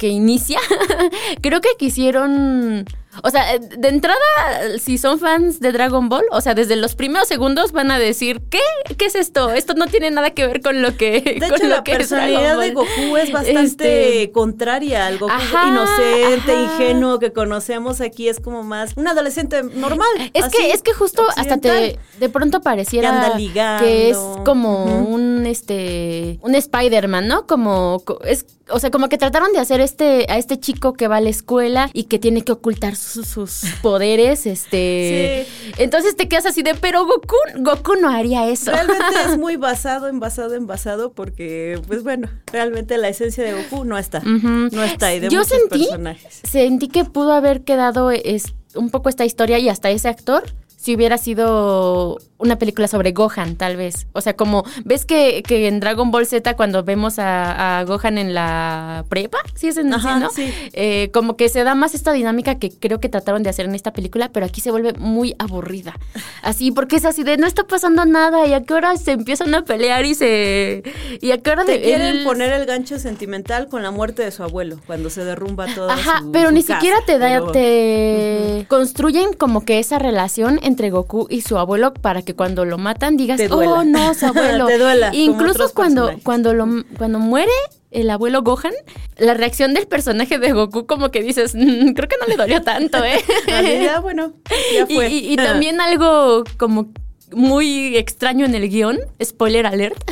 que 0.05 0.11
inicia, 0.11 0.59
creo 1.41 1.61
que 1.61 1.69
quisieron 1.79 2.85
o 3.23 3.29
sea, 3.29 3.57
de 3.57 3.87
entrada, 3.87 4.19
si 4.79 4.97
son 4.97 5.19
fans 5.19 5.59
de 5.59 5.71
Dragon 5.71 6.09
Ball, 6.09 6.25
o 6.31 6.41
sea, 6.41 6.53
desde 6.53 6.75
los 6.75 6.95
primeros 6.95 7.27
segundos 7.27 7.71
van 7.71 7.91
a 7.91 7.99
decir, 7.99 8.41
¿qué? 8.49 8.59
¿Qué 8.97 9.05
es 9.05 9.15
esto? 9.15 9.51
Esto 9.51 9.73
no 9.73 9.87
tiene 9.87 10.11
nada 10.11 10.31
que 10.31 10.45
ver 10.45 10.61
con 10.61 10.81
lo 10.81 10.97
que 10.97 11.21
De 11.21 11.39
con 11.49 11.55
hecho, 11.55 11.63
lo 11.63 11.77
la 11.77 11.83
que 11.83 11.93
personalidad 11.93 12.59
de 12.59 12.71
Goku 12.71 13.17
es 13.17 13.31
bastante 13.31 13.63
este... 14.23 14.31
contraria 14.31 15.07
al 15.07 15.17
Goku 15.17 15.33
inocente, 15.67 16.51
ajá. 16.51 16.63
ingenuo 16.63 17.19
que 17.19 17.31
conocemos 17.31 18.01
aquí. 18.01 18.27
Es 18.27 18.39
como 18.39 18.63
más 18.63 18.93
un 18.95 19.07
adolescente 19.07 19.63
normal. 19.63 20.07
Es 20.33 20.45
que, 20.49 20.71
es 20.71 20.81
que 20.81 20.93
justo 20.93 21.23
hasta 21.35 21.57
te 21.57 21.99
de 22.19 22.29
pronto 22.29 22.61
pareciera 22.61 23.33
que, 23.79 24.09
es 24.09 24.17
como 24.43 24.85
uh 24.85 24.87
-huh. 24.87 25.07
un 25.07 25.45
este 25.45 26.39
un 26.41 26.55
Spider-Man, 26.55 27.27
¿no? 27.27 27.45
Como 27.47 28.03
es, 28.25 28.45
o 28.69 28.79
sea, 28.79 28.89
como 28.89 29.09
que 29.09 29.17
trataron 29.17 29.53
de 29.53 29.59
hacer 29.59 29.79
este 29.79 30.25
a 30.29 30.37
este 30.37 30.59
chico 30.59 30.93
que 30.93 31.07
va 31.07 31.17
a 31.17 31.21
la 31.21 31.29
escuela 31.29 31.89
y 31.93 32.05
que 32.05 32.19
tiene 32.19 32.43
que 32.43 32.51
ocultar 32.51 32.95
sus, 32.95 33.27
sus 33.27 33.63
poderes, 33.81 34.45
este. 34.45 35.45
Sí. 35.47 35.73
Entonces 35.77 36.15
te 36.15 36.27
quedas 36.27 36.45
así 36.45 36.63
de, 36.63 36.73
pero 36.75 37.05
Goku, 37.05 37.35
Goku 37.57 37.95
no 37.95 38.09
haría 38.09 38.47
eso. 38.47 38.71
Realmente 38.71 39.03
es 39.29 39.37
muy 39.39 39.55
basado 39.55 40.07
en 40.07 40.19
basado 40.19 40.55
en 40.55 40.67
basado 40.67 41.11
porque, 41.11 41.79
pues 41.87 42.03
bueno, 42.03 42.29
realmente 42.51 42.97
la 42.97 43.09
esencia 43.09 43.43
de 43.43 43.53
Goku 43.53 43.85
no 43.85 43.97
está. 43.97 44.19
Uh 44.19 44.39
-huh. 44.39 44.71
No 44.71 44.83
está 44.83 45.07
ahí 45.07 45.19
de 45.19 45.29
Yo 45.29 45.39
muchos 45.39 45.57
sentí, 45.57 45.85
personajes. 45.85 46.41
Sentí 46.43 46.87
que 46.87 47.05
pudo 47.05 47.33
haber 47.33 47.63
quedado 47.63 48.11
es, 48.11 48.53
un 48.73 48.89
poco 48.89 49.09
esta 49.09 49.25
historia 49.25 49.59
y 49.59 49.69
hasta 49.69 49.89
ese 49.89 50.07
actor 50.07 50.43
si 50.85 50.95
hubiera 50.95 51.17
sido 51.17 52.19
una 52.37 52.57
película 52.57 52.87
sobre 52.87 53.11
Gohan, 53.11 53.55
tal 53.55 53.77
vez. 53.77 54.07
O 54.13 54.21
sea, 54.21 54.35
como, 54.35 54.65
¿ves 54.83 55.05
que, 55.05 55.41
que 55.43 55.67
en 55.67 55.79
Dragon 55.79 56.11
Ball 56.11 56.25
Z 56.25 56.55
cuando 56.55 56.83
vemos 56.83 57.17
a, 57.17 57.79
a 57.79 57.83
Gohan 57.85 58.17
en 58.17 58.33
la 58.33 59.05
prepa? 59.09 59.37
¿Sí 59.55 59.67
es 59.69 59.77
en 59.77 59.93
Ajá, 59.93 60.19
¿no? 60.19 60.29
sí. 60.29 60.51
Eh, 60.73 61.09
como 61.13 61.37
que 61.37 61.47
se 61.49 61.63
da 61.63 61.75
más 61.75 61.95
esta 61.95 62.11
dinámica 62.11 62.55
que 62.55 62.71
creo 62.71 62.99
que 62.99 63.07
trataron 63.07 63.43
de 63.43 63.49
hacer 63.49 63.65
en 63.65 63.75
esta 63.75 63.93
película, 63.93 64.29
pero 64.33 64.45
aquí 64.45 64.59
se 64.59 64.71
vuelve 64.71 64.93
muy 64.93 65.35
aburrida. 65.39 65.97
Así, 66.41 66.71
porque 66.71 66.97
es 66.97 67.05
así 67.05 67.23
de, 67.23 67.37
no 67.37 67.47
está 67.47 67.63
pasando 67.63 68.05
nada, 68.05 68.45
y 68.47 68.53
a 68.53 68.63
qué 68.63 68.73
hora 68.73 68.97
se 68.97 69.11
empiezan 69.11 69.55
a 69.55 69.63
pelear 69.63 70.05
y 70.05 70.15
se... 70.15 70.83
Y 71.21 71.31
a 71.31 71.37
qué 71.37 71.51
hora 71.51 71.63
Te 71.63 71.73
de... 71.73 71.81
quieren 71.81 72.23
poner 72.23 72.51
el 72.51 72.65
gancho 72.65 72.99
sentimental 72.99 73.67
con 73.67 73.81
la 73.81 73.91
muerte 73.91 74.23
de 74.23 74.31
su 74.31 74.43
abuelo, 74.43 74.77
cuando 74.85 75.09
se 75.09 75.23
derrumba 75.23 75.67
toda 75.73 75.93
Ajá, 75.93 76.19
su, 76.19 76.31
pero 76.31 76.49
su 76.49 76.55
ni 76.55 76.63
casa, 76.63 76.79
siquiera 76.79 76.97
te 77.05 77.17
da, 77.17 77.29
pero... 77.29 77.51
te 77.51 77.59
uh 77.59 78.59
-huh. 78.59 78.67
construyen 78.67 79.33
como 79.33 79.63
que 79.63 79.79
esa 79.79 79.99
relación 79.99 80.59
entre 80.63 80.89
Goku 80.89 81.27
y 81.29 81.41
su 81.41 81.57
abuelo 81.57 81.93
para 81.93 82.23
que 82.25 82.35
cuando 82.35 82.65
lo 82.65 82.77
matan 82.77 83.15
digas, 83.15 83.39
oh 83.49 83.83
no, 83.83 84.13
su 84.13 84.25
abuelo. 84.27 84.67
te 84.67 84.77
duela. 84.77 85.11
Incluso 85.13 85.73
cuando, 85.73 86.11
cuando 86.23 86.53
lo 86.53 86.67
cuando 86.97 87.19
muere 87.19 87.51
el 87.91 88.09
abuelo 88.09 88.41
Gohan, 88.43 88.73
la 89.17 89.33
reacción 89.33 89.73
del 89.73 89.87
personaje 89.87 90.37
de 90.37 90.51
Goku 90.51 90.85
como 90.85 91.11
que 91.11 91.23
dices, 91.23 91.55
mmm, 91.55 91.93
creo 91.93 92.09
que 92.09 92.17
no 92.19 92.27
le 92.27 92.35
dolió 92.35 92.61
tanto, 92.61 93.03
¿eh? 93.03 93.23
ya, 93.83 93.99
bueno, 94.01 94.33
ya 94.73 94.85
fue. 94.93 95.09
Y, 95.09 95.19
y, 95.19 95.33
y 95.33 95.35
también 95.37 95.79
algo 95.79 96.43
como 96.57 96.89
muy 97.31 97.95
extraño 97.97 98.45
en 98.45 98.55
el 98.55 98.69
guion, 98.69 98.99
spoiler 99.23 99.65
alert, 99.65 100.11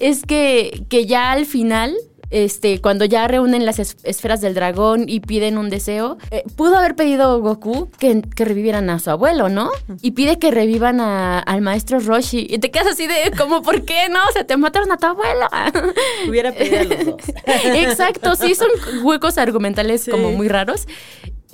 es 0.00 0.24
que, 0.24 0.84
que 0.88 1.06
ya 1.06 1.32
al 1.32 1.46
final 1.46 1.94
este, 2.32 2.80
cuando 2.80 3.04
ya 3.04 3.28
reúnen 3.28 3.66
las 3.66 3.78
es 3.78 3.96
esferas 4.04 4.40
del 4.40 4.54
dragón 4.54 5.04
y 5.08 5.20
piden 5.20 5.58
un 5.58 5.70
deseo, 5.70 6.18
eh, 6.30 6.42
pudo 6.56 6.76
haber 6.76 6.96
pedido 6.96 7.40
Goku 7.40 7.90
que, 7.98 8.22
que, 8.22 8.44
revivieran 8.44 8.90
a 8.90 8.98
su 8.98 9.10
abuelo, 9.10 9.48
¿no? 9.48 9.70
Y 10.00 10.12
pide 10.12 10.38
que 10.38 10.50
revivan 10.50 11.00
a, 11.00 11.38
al 11.38 11.60
maestro 11.60 12.00
Roshi. 12.00 12.46
Y 12.48 12.58
te 12.58 12.70
quedas 12.70 12.88
así 12.88 13.06
de, 13.06 13.32
como, 13.36 13.62
¿por 13.62 13.84
qué 13.84 14.08
no? 14.08 14.18
O 14.28 14.32
sea, 14.32 14.44
te 14.44 14.56
mataron 14.56 14.90
a 14.92 14.96
tu 14.96 15.06
abuelo. 15.06 15.46
Hubiera 16.28 16.52
pedido 16.52 16.80
a 16.80 16.84
los 16.84 17.04
dos. 17.04 17.22
Exacto, 17.46 18.34
sí, 18.34 18.54
son 18.54 18.70
huecos 19.02 19.38
argumentales 19.38 20.02
sí. 20.02 20.10
como 20.10 20.32
muy 20.32 20.48
raros. 20.48 20.86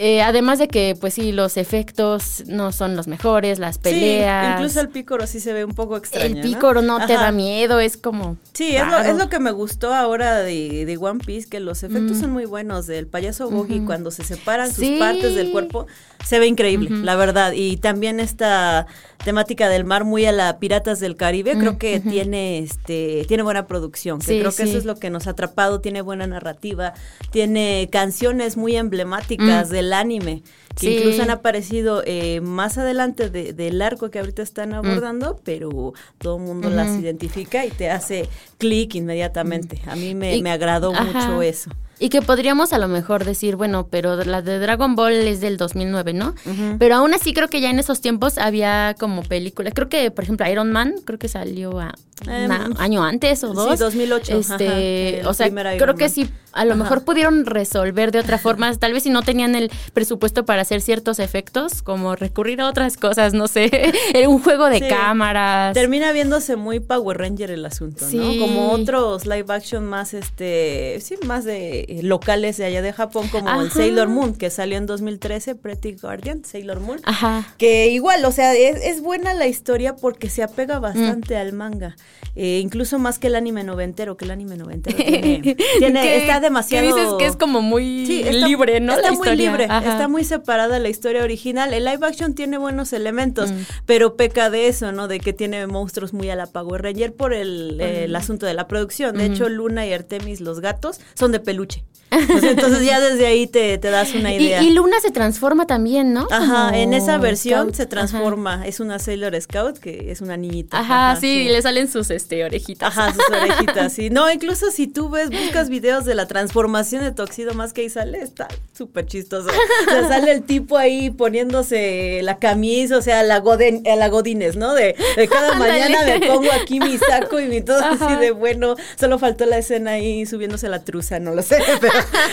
Eh, 0.01 0.23
además 0.23 0.61
de 0.61 0.69
que, 0.69 0.97
pues 0.99 1.15
sí, 1.15 1.33
los 1.33 1.57
efectos 1.57 2.45
no 2.47 2.71
son 2.71 2.95
los 2.95 3.09
mejores, 3.09 3.59
las 3.59 3.79
peleas. 3.79 4.47
Sí, 4.47 4.53
incluso 4.53 4.81
el 4.81 4.91
pícoro 4.91 5.27
sí 5.27 5.41
se 5.41 5.53
ve 5.53 5.65
un 5.65 5.75
poco 5.75 5.97
extraño. 5.97 6.37
El 6.37 6.41
pícoro 6.41 6.83
no, 6.83 7.01
no 7.01 7.07
te 7.07 7.15
da 7.15 7.33
miedo, 7.33 7.81
es 7.81 7.97
como. 7.97 8.37
Sí, 8.53 8.77
es 8.77 8.87
lo, 8.87 8.99
es 8.99 9.17
lo, 9.17 9.29
que 9.29 9.41
me 9.41 9.51
gustó 9.51 9.93
ahora 9.93 10.39
de, 10.39 10.87
de 10.87 10.97
One 10.97 11.19
Piece, 11.25 11.49
que 11.49 11.59
los 11.59 11.83
efectos 11.83 12.17
mm. 12.17 12.21
son 12.21 12.31
muy 12.31 12.45
buenos. 12.45 12.87
Del 12.87 13.09
payaso 13.09 13.49
uh 13.49 13.67
-huh. 13.67 13.87
cuando 13.87 14.13
se 14.13 14.23
separan 14.23 14.69
sus 14.69 14.85
sí. 14.85 14.99
partes 15.01 15.35
del 15.35 15.51
cuerpo, 15.51 15.89
se 16.25 16.39
ve 16.39 16.47
increíble, 16.47 16.91
uh 16.91 16.95
-huh. 16.95 17.05
la 17.05 17.17
verdad. 17.17 17.53
Y 17.53 17.77
también 17.77 18.21
esta 18.21 18.87
temática 19.25 19.69
del 19.69 19.85
mar 19.85 20.05
muy 20.05 20.27
a 20.27 20.33
la 20.33 20.59
Piratas 20.59 21.01
del 21.01 21.17
Caribe, 21.17 21.57
creo 21.59 21.79
que 21.79 21.97
uh 21.97 21.99
-huh. 21.99 22.11
tiene 22.11 22.59
este 22.59 23.25
tiene 23.27 23.43
buena 23.43 23.67
producción, 23.67 24.21
que 24.21 24.27
sí, 24.27 24.39
creo 24.41 24.51
que 24.51 24.65
sí. 24.65 24.69
eso 24.71 24.79
es 24.79 24.85
lo 24.85 24.97
que 24.97 25.11
nos 25.11 25.27
ha 25.27 25.31
atrapado, 25.31 25.81
tiene 25.81 26.03
buena 26.03 26.27
narrativa, 26.27 26.95
tiene 27.31 27.89
canciones 27.91 28.57
muy 28.57 28.77
emblemáticas 28.77 29.71
del 29.71 29.93
anime, 29.93 30.43
que 30.75 30.87
sí. 30.87 30.97
incluso 30.97 31.23
han 31.23 31.31
aparecido 31.31 32.03
eh, 32.07 32.41
más 32.41 32.79
adelante 32.79 33.31
de, 33.31 33.53
del 33.53 33.83
arco 33.83 34.11
que 34.11 34.19
ahorita 34.19 34.43
están 34.43 34.73
abordando, 34.73 35.35
mm. 35.35 35.41
pero 35.45 35.95
todo 36.19 36.37
el 36.37 36.43
mundo 36.43 36.71
las 36.71 36.99
identifica 36.99 37.65
y 37.65 37.71
te 37.71 37.91
hace 37.91 38.29
clic 38.59 38.95
inmediatamente. 38.95 39.81
A 39.87 39.97
mí 39.97 40.15
me, 40.15 40.37
y, 40.37 40.43
me 40.43 40.51
agradó 40.51 40.93
ajá. 40.95 41.05
mucho 41.05 41.43
eso. 41.43 41.71
Y 42.01 42.11
que 42.11 42.23
podríamos 42.23 42.73
a 42.73 42.79
lo 42.79 42.87
mejor 42.87 43.25
decir, 43.25 43.57
bueno, 43.57 43.89
pero 43.91 44.17
la 44.25 44.41
de 44.41 44.59
Dragon 44.59 44.95
Ball 44.95 45.15
es 45.15 45.41
del 45.41 45.57
2009, 45.57 46.13
¿no? 46.13 46.29
Uh 46.47 46.51
-huh. 46.51 46.77
Pero 46.79 46.95
aún 46.95 47.13
así 47.13 47.35
creo 47.35 47.49
que 47.49 47.61
ya 47.61 47.71
en 47.71 47.79
esos 47.79 48.01
tiempos 48.01 48.39
había 48.39 48.95
como 48.99 49.23
películas. 49.23 49.73
Creo 49.75 49.89
que, 49.89 50.11
por 50.11 50.25
ejemplo, 50.25 50.49
Iron 50.49 50.71
Man, 50.71 50.95
creo 51.05 51.19
que 51.19 51.29
salió 51.29 51.81
a, 51.81 51.95
un 52.27 52.51
um, 52.51 52.75
año 52.79 53.03
antes 53.05 53.43
o 53.45 53.53
dos. 53.53 53.73
Sí, 53.73 53.79
2008. 53.79 54.39
Este, 54.39 55.21
ajá, 55.21 55.31
o 55.31 55.35
sea, 55.35 55.51
creo 55.51 55.95
que 55.95 56.09
sí, 56.09 56.31
a 56.53 56.65
lo 56.65 56.75
ajá. 56.75 56.83
mejor 56.83 57.05
pudieron 57.05 57.47
resolver 57.47 58.13
de 58.13 58.21
otra 58.21 58.39
forma. 58.39 58.75
Tal 58.79 58.93
vez 58.93 59.03
si 59.03 59.11
no 59.11 59.23
tenían 59.23 59.55
el 59.55 59.71
presupuesto 59.93 60.45
para 60.45 60.63
hacer 60.63 60.81
ciertos 60.81 61.19
efectos, 61.19 61.83
como 61.83 62.15
recurrir 62.17 62.61
a 62.61 62.69
otras 62.69 62.97
cosas, 62.97 63.35
no 63.35 63.49
sé, 63.49 63.93
un 64.29 64.41
juego 64.41 64.67
de 64.67 64.79
sí. 64.79 64.89
cámaras. 64.89 65.75
Termina 65.75 66.13
viéndose 66.13 66.57
muy 66.57 66.81
Power 66.81 67.19
Ranger 67.19 67.51
el 67.51 67.67
asunto, 67.67 68.09
sí. 68.09 68.19
¿no? 68.19 68.39
Como 68.39 68.71
otros 68.73 69.27
live 69.27 69.47
action 69.49 69.85
más, 69.85 70.15
este, 70.15 70.99
sí, 71.01 71.17
más 71.27 71.45
de 71.45 71.87
eh, 71.89 72.03
locales 72.03 72.59
de 72.59 72.67
allá 72.67 72.83
de 72.83 72.93
Japón, 72.93 73.29
como 73.29 73.49
Ajá. 73.49 73.63
el 73.63 73.71
Sailor 73.71 74.09
Moon, 74.09 74.35
que 74.35 74.51
salió 74.51 74.77
en 74.77 74.85
2013, 74.85 75.55
Pretty 75.55 75.93
Guardian, 75.93 76.45
Sailor 76.45 76.81
Moon. 76.81 77.01
Ajá. 77.05 77.55
Que 77.57 77.89
igual, 77.89 78.23
o 78.27 78.31
sea, 78.31 78.55
es, 78.55 78.85
es 78.85 79.01
buena 79.01 79.33
la 79.33 79.47
historia 79.47 79.97
porque 79.97 80.29
se 80.29 80.43
apega 80.43 80.81
bastante 80.81 81.35
mm. 81.35 81.39
al 81.39 81.53
manga. 81.55 81.97
Eh, 82.37 82.61
incluso 82.63 82.99
más 82.99 83.19
que 83.19 83.29
el 83.29 83.37
anime 83.37 83.65
noventero, 83.65 84.19
que 84.19 84.27
el 84.27 84.33
anime 84.33 84.59
noventero 84.59 84.97
tiene, 84.99 85.57
tiene 85.79 86.17
está 86.19 86.41
demasiado... 86.41 86.95
Que 86.95 87.01
dices 87.01 87.15
que 87.19 87.25
es 87.25 87.37
como 87.37 87.63
muy 87.63 88.05
sí, 88.07 88.21
está, 88.21 88.47
libre, 88.47 88.81
¿no? 88.81 88.93
Está 88.93 89.11
la 89.11 89.17
muy 89.17 89.35
libre, 89.35 89.65
Ajá. 89.65 89.93
está 89.93 90.09
muy 90.09 90.25
separada 90.25 90.79
la 90.79 90.91
historia 90.91 91.23
original. 91.23 91.73
El 91.73 91.87
live 91.87 92.07
action 92.07 92.35
tiene 92.35 92.59
buenos 92.59 92.93
elementos, 92.93 93.51
mm. 93.51 93.57
pero 93.87 94.15
peca 94.15 94.51
de 94.51 94.69
eso, 94.69 94.93
¿no? 94.93 95.09
De 95.09 95.21
que 95.21 95.33
tiene 95.33 95.67
monstruos 95.67 96.13
muy 96.13 96.29
a 96.29 96.37
la 96.37 96.49
Power 96.49 96.83
Ranger 96.83 97.15
por 97.15 97.33
el, 97.33 97.77
mm. 97.79 97.81
el 97.81 98.15
asunto 98.15 98.45
de 98.45 98.53
la 98.53 98.69
producción. 98.69 99.17
De 99.17 99.25
hecho, 99.25 99.49
Luna 99.49 99.87
y 99.87 99.95
Artemis, 99.95 100.43
los 100.43 100.61
gatos, 100.61 101.01
son 101.15 101.33
de 101.33 101.41
peluche 101.41 101.78
Pues 102.09 102.43
entonces 102.43 102.85
ya 102.85 103.01
desde 103.01 103.27
ahí 103.27 103.47
te, 103.47 103.77
te 103.79 103.91
das 103.91 104.15
una 104.15 104.33
idea. 104.33 104.63
Y, 104.63 104.69
y, 104.69 104.71
Luna 104.71 104.99
se 105.01 105.11
transforma 105.11 105.67
también, 105.67 106.13
¿no? 106.13 106.27
Ajá, 106.31 106.69
Como 106.69 106.77
en 106.77 106.95
esa 106.95 107.19
versión 107.19 107.61
Scout. 107.61 107.75
se 107.75 107.87
transforma. 107.87 108.67
Es 108.67 108.81
una 108.81 108.99
Sailor 108.99 109.39
Scout 109.41 109.79
que 109.79 110.11
es 110.11 110.21
una 110.21 110.37
niñita. 110.37 110.79
Ajá, 110.79 111.17
sí, 111.21 111.43
y 111.43 111.49
le 111.49 111.61
salen 111.61 111.89
sus 111.89 112.11
este, 112.11 112.45
orejitas. 112.45 112.97
Ajá, 112.97 113.13
sus 113.13 113.25
orejitas, 113.29 113.93
sí. 113.93 114.11
No, 114.11 114.31
incluso 114.31 114.71
si 114.71 114.87
tú 114.87 115.11
ves, 115.11 115.31
buscas 115.31 115.69
videos 115.69 116.05
de 116.05 116.15
la 116.15 116.27
transformación 116.27 117.05
de 117.05 117.13
Toxido 117.13 117.53
más 117.55 117.73
que 117.73 117.83
ahí 117.83 117.91
sale, 117.91 118.21
está 118.21 118.49
súper 118.73 119.07
chistoso. 119.07 119.49
O 119.49 119.91
sea, 119.91 120.09
sale 120.09 120.33
el 120.33 120.43
tipo 120.43 120.79
ahí 120.79 121.11
poniéndose 121.11 122.21
la 122.23 122.39
camisa, 122.39 122.97
o 122.97 123.03
sea, 123.03 123.23
la, 123.23 123.41
goden, 123.41 123.83
a 123.87 123.97
la 123.97 124.09
godines, 124.09 124.57
¿no? 124.57 124.73
De, 124.73 124.97
de 125.17 125.29
cada 125.29 125.55
mañana 125.59 126.05
me 126.05 126.27
pongo 126.27 126.51
aquí 126.53 126.81
mi 126.81 126.97
saco 126.97 127.39
y 127.39 127.49
mi 127.49 127.61
todo 127.61 127.85
así 127.85 128.17
de 128.17 128.31
bueno. 128.31 128.77
Solo 128.99 129.19
faltó 129.19 129.45
la 129.45 129.59
escena 129.59 129.93
ahí 129.93 130.25
subiéndose 130.25 130.69
la 130.69 130.85
truza, 130.85 131.19
no 131.21 131.35
lo 131.35 131.43
sé, 131.43 131.59
pero, 131.81 131.93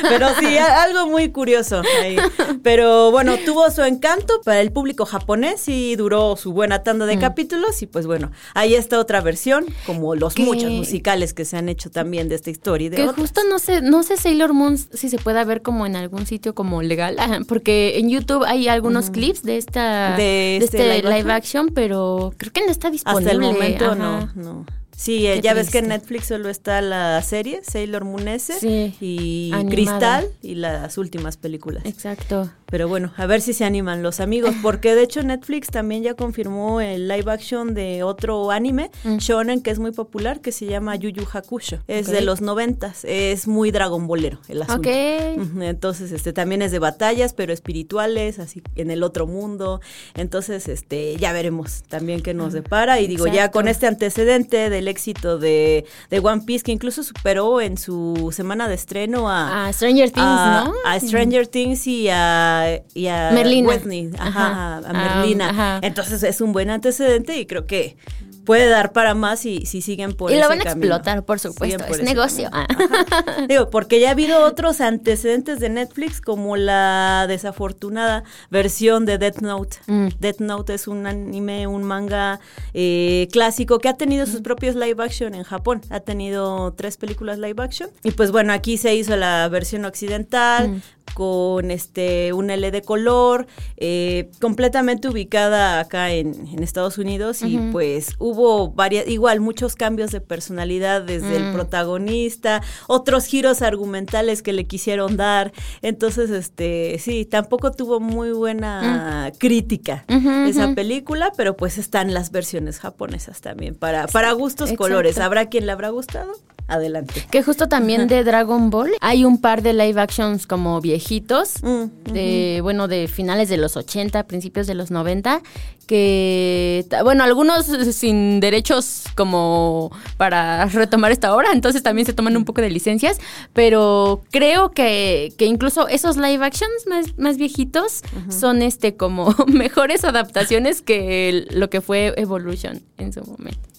pero 0.09 0.27
sí, 0.39 0.57
algo 0.57 1.07
muy 1.07 1.31
curioso 1.31 1.81
ahí. 2.01 2.17
Pero 2.63 3.11
bueno, 3.11 3.35
tuvo 3.45 3.69
su 3.71 3.81
encanto 3.83 4.41
para 4.43 4.61
el 4.61 4.71
público 4.71 5.05
japonés 5.05 5.67
y 5.67 5.95
duró 5.95 6.35
su 6.37 6.53
buena 6.53 6.83
tanda 6.83 7.05
de 7.05 7.17
capítulos 7.17 7.81
y 7.81 7.87
pues 7.87 8.05
bueno, 8.07 8.31
ahí 8.53 8.75
está 8.75 8.99
otra 8.99 9.21
versión, 9.21 9.65
como 9.85 10.15
los 10.15 10.35
Que- 10.35 10.43
muchos 10.43 10.69
musicales 10.71 11.33
que 11.33 11.45
se 11.45 11.57
han 11.57 11.69
hecho 11.69 11.89
también 11.91 12.29
de 12.29 12.35
esta 12.35 12.49
historia 12.49 12.87
y 12.87 12.89
de 12.89 12.95
Que 12.97 13.03
otras. 13.03 13.17
justo 13.19 13.41
no 13.49 13.59
sé, 13.59 13.81
no 13.81 14.03
sé 14.03 14.17
Sailor 14.17 14.53
Moon 14.53 14.77
si 14.77 15.09
se 15.09 15.17
pueda 15.17 15.43
ver 15.43 15.61
como 15.61 15.85
en 15.85 15.95
algún 15.95 16.25
sitio 16.25 16.53
como 16.55 16.81
legal, 16.81 17.17
porque 17.47 17.99
en 17.99 18.09
YouTube 18.09 18.43
hay 18.45 18.67
algunos 18.67 19.09
clips 19.09 19.43
de 19.43 19.57
esta 19.57 20.15
De 20.17 20.57
este 20.57 20.77
este 20.77 21.01
live 21.01 21.17
live, 21.17 21.31
action? 21.31 21.69
pero 21.73 22.33
creo 22.37 22.51
que 22.51 22.61
no 22.65 22.71
está 22.71 22.89
disponible. 22.89 23.31
Hasta 23.31 23.31
el 23.31 23.39
momento 23.53 23.85
ajá. 23.85 23.95
no, 23.95 24.29
no. 24.35 24.65
Sí, 24.97 25.27
ya 25.43 25.53
ves 25.53 25.69
que 25.69 25.79
en. 25.79 25.89
Netflix 25.89 26.27
solo 26.27 26.49
está 26.49 26.81
la 26.81 27.21
serie 27.21 27.61
Sailor 27.63 28.05
Moon 28.05 28.27
S 28.27 28.53
Sí, 28.59 28.95
y 29.01 29.51
animada. 29.53 29.69
Cristal 29.75 30.27
y 30.41 30.55
las 30.55 30.97
últimas 30.97 31.37
películas. 31.37 31.83
Exacto. 31.85 32.49
Pero 32.67 32.87
bueno, 32.87 33.13
a 33.17 33.25
ver 33.27 33.41
si 33.41 33.53
se 33.53 33.63
animan 33.63 34.01
los 34.03 34.19
amigos, 34.19 34.53
porque 34.61 34.95
de 34.95 35.03
hecho 35.03 35.21
Netflix 35.23 35.67
también 35.67 36.01
ya 36.03 36.15
confirmó 36.15 36.81
el 36.81 37.07
live 37.07 37.31
action 37.31 37.73
de 37.73 38.03
otro 38.03 38.51
anime, 38.51 38.89
Mm. 39.03 39.17
shonen, 39.17 39.61
que 39.61 39.69
es 39.71 39.79
muy 39.79 39.91
popular, 39.91 40.41
que 40.41 40.51
se 40.51 40.65
llama 40.65 40.95
Yu 40.95 41.09
Yu 41.09 41.23
Hakusho. 41.31 41.79
Es 41.87 42.07
de 42.07 42.21
los 42.21 42.41
noventas, 42.41 43.05
es 43.05 43.47
muy 43.47 43.71
Dragon 43.71 44.07
Ballero 44.07 44.39
el 44.47 44.61
asunto. 44.63 44.89
Ok. 44.89 45.41
Ujú, 45.41 45.61
Entonces, 45.61 46.11
este 46.11 46.33
también 46.33 46.61
es 46.61 46.71
de 46.71 46.79
batallas, 46.79 47.33
pero 47.33 47.53
espirituales, 47.53 48.39
así 48.39 48.61
en 48.75 48.89
el 48.91 49.03
otro 49.03 49.27
mundo. 49.27 49.79
Entonces, 50.15 50.67
este, 50.67 51.15
ya 51.17 51.31
veremos 51.33 51.83
también 51.87 52.21
qué 52.21 52.33
nos 52.33 52.53
depara. 52.53 52.99
Y 52.99 53.07
digo, 53.07 53.27
ya 53.27 53.51
con 53.51 53.67
este 53.67 53.87
antecedente 53.87 54.69
del 54.69 54.87
éxito 54.87 55.37
de, 55.37 55.85
de 56.09 56.19
One 56.19 56.41
Piece, 56.45 56.63
que 56.63 56.71
incluso 56.71 57.03
superó 57.03 57.61
en 57.61 57.77
su 57.77 58.31
semana 58.33 58.67
de 58.67 58.75
estreno 58.75 59.29
a, 59.29 59.67
A 59.67 59.73
Stranger 59.73 60.09
Things, 60.11 60.25
a, 60.25 60.63
¿no? 60.65 60.73
a 60.85 60.99
Stranger 60.99 61.47
Things 61.47 61.85
y 61.87 62.07
a, 62.09 62.64
y 62.93 63.07
a 63.07 63.31
Merlina. 63.33 63.69
Whitney, 63.69 64.11
ajá, 64.17 64.27
Ajá. 64.27 64.75
a 64.77 64.81
Ah, 64.89 64.93
Merlina. 65.19 65.49
ajá. 65.49 65.79
Entonces 65.81 66.23
es 66.23 66.41
un 66.41 66.53
buen 66.53 66.69
antecedente 66.69 67.37
y 67.37 67.45
creo 67.45 67.65
que 67.65 67.97
puede 68.45 68.67
dar 68.69 68.91
para 68.91 69.15
más 69.15 69.39
si, 69.39 69.65
si 69.65 69.81
siguen 69.81 70.13
por 70.13 70.31
Y 70.31 70.35
lo 70.39 70.47
van 70.47 70.61
a 70.61 70.63
camino. 70.65 70.85
explotar, 70.95 71.25
por 71.25 71.39
supuesto, 71.39 71.83
por 71.87 71.99
es 71.99 72.03
negocio. 72.03 72.51
Digo, 73.49 73.71
porque 73.71 73.99
ya 73.99 74.09
ha 74.09 74.11
habido 74.11 74.45
otros 74.45 74.81
antecedentes 74.81 75.59
de 75.59 75.69
Netflix 75.69 76.21
como 76.21 76.55
la 76.55 77.25
desafortunada 77.27 78.23
versión 78.51 79.05
de 79.07 79.17
Death 79.17 79.39
Note. 79.41 79.77
Mm. 79.87 80.07
Death 80.19 80.39
Note 80.41 80.75
es 80.75 80.87
un 80.87 81.07
anime, 81.07 81.65
un 81.65 81.81
manga 81.83 82.39
eh, 82.75 83.27
clásico 83.31 83.79
que 83.79 83.89
ha 83.89 83.97
tenido 83.97 84.27
Mm. 84.27 84.29
sus 84.29 84.41
propios 84.41 84.75
live 84.75 85.03
action 85.03 85.33
en 85.33 85.41
Japón. 85.43 85.81
Ha 85.89 86.01
tenido 86.01 86.71
tres 86.73 86.97
películas 86.97 87.39
live 87.39 87.63
action. 87.63 87.89
Y 88.03 88.11
pues 88.11 88.31
bueno, 88.31 88.53
aquí 88.53 88.77
se 88.77 88.93
hizo 88.93 89.15
la 89.17 89.47
versión 89.49 89.85
occidental. 89.85 90.69
Mm. 90.69 90.81
Con 91.13 91.71
este 91.71 92.33
un 92.33 92.49
L 92.49 92.71
de 92.71 92.81
color, 92.81 93.47
eh, 93.77 94.29
completamente 94.41 95.07
ubicada 95.07 95.79
acá 95.79 96.11
en, 96.11 96.47
en 96.47 96.61
Estados 96.63 96.97
Unidos 96.97 97.41
y 97.41 97.57
pues 97.71 98.15
hubo 98.19 98.71
varias, 98.71 99.07
igual 99.07 99.39
muchos 99.39 99.75
cambios 99.75 100.11
de 100.11 100.19
personalidad 100.21 101.01
desde 101.03 101.37
el 101.37 101.45
Mm. 101.45 101.53
protagonista, 101.53 102.61
otros 102.87 103.25
giros 103.25 103.61
argumentales 103.61 104.41
que 104.41 104.51
le 104.53 104.65
quisieron 104.65 105.15
dar, 105.15 105.53
entonces 105.81 106.29
este 106.31 106.97
sí, 106.99 107.25
tampoco 107.25 107.71
tuvo 107.71 107.99
muy 107.99 108.31
buena 108.31 109.31
crítica 109.39 110.03
Mm. 110.07 110.15
Ujú, 110.17 110.29
esa 110.49 110.65
ujú. 110.65 110.75
película, 110.75 111.31
pero 111.37 111.55
pues 111.55 111.77
están 111.77 112.13
las 112.13 112.31
versiones 112.31 112.79
japonesas 112.79 113.41
también 113.41 113.75
para 113.75 114.07
para 114.07 114.31
gustos 114.33 114.69
exacto. 114.69 114.83
colores, 114.83 115.17
habrá 115.19 115.45
quien 115.47 115.65
le 115.65 115.71
habrá 115.71 115.89
gustado, 115.89 116.31
adelante. 116.67 117.25
Que 117.31 117.43
justo 117.43 117.67
también 117.67 118.07
de 118.07 118.23
Dragon 118.23 118.69
Ball 118.69 118.91
hay 119.01 119.25
un 119.25 119.39
par 119.39 119.61
de 119.61 119.73
live 119.73 119.99
actions 119.99 120.47
como 120.47 120.81
viejitos, 120.81 121.55
Mm, 121.61 122.11
de 122.13 122.59
bueno, 122.61 122.87
de 122.87 123.07
finales 123.07 123.49
de 123.49 123.57
los 123.57 123.77
80, 123.77 124.23
principios 124.27 124.67
de 124.67 124.75
los 124.75 124.91
90, 124.91 125.41
que 125.87 126.85
bueno, 127.03 127.23
algunos 127.23 127.65
sin 127.65 128.39
derechos 128.39 129.03
como 129.15 129.91
para 130.17 130.65
retomar 130.65 131.11
esta 131.11 131.35
obra, 131.35 131.51
entonces 131.53 131.83
también 131.83 132.05
se 132.05 132.13
toman 132.13 132.35
un 132.37 132.45
poco 132.45 132.61
de 132.61 132.69
licencias, 132.69 133.19
pero 133.53 134.21
creo 134.31 134.71
que, 134.71 135.33
que 135.37 135.45
incluso 135.45 135.87
esos 135.87 136.17
live 136.17 136.43
actions 136.43 136.87
más, 136.87 137.17
más 137.17 137.37
viejitos 137.37 138.01
son 138.29 138.61
este 138.61 138.95
como 138.95 139.33
mejores 139.47 140.03
adaptaciones 140.03 140.81
que 140.81 141.45
lo 141.51 141.69
que 141.69 141.81
fue 141.81 142.13
Evolution 142.17 142.81
en 142.97 143.13
su 143.13 143.21
momento. 143.23 143.74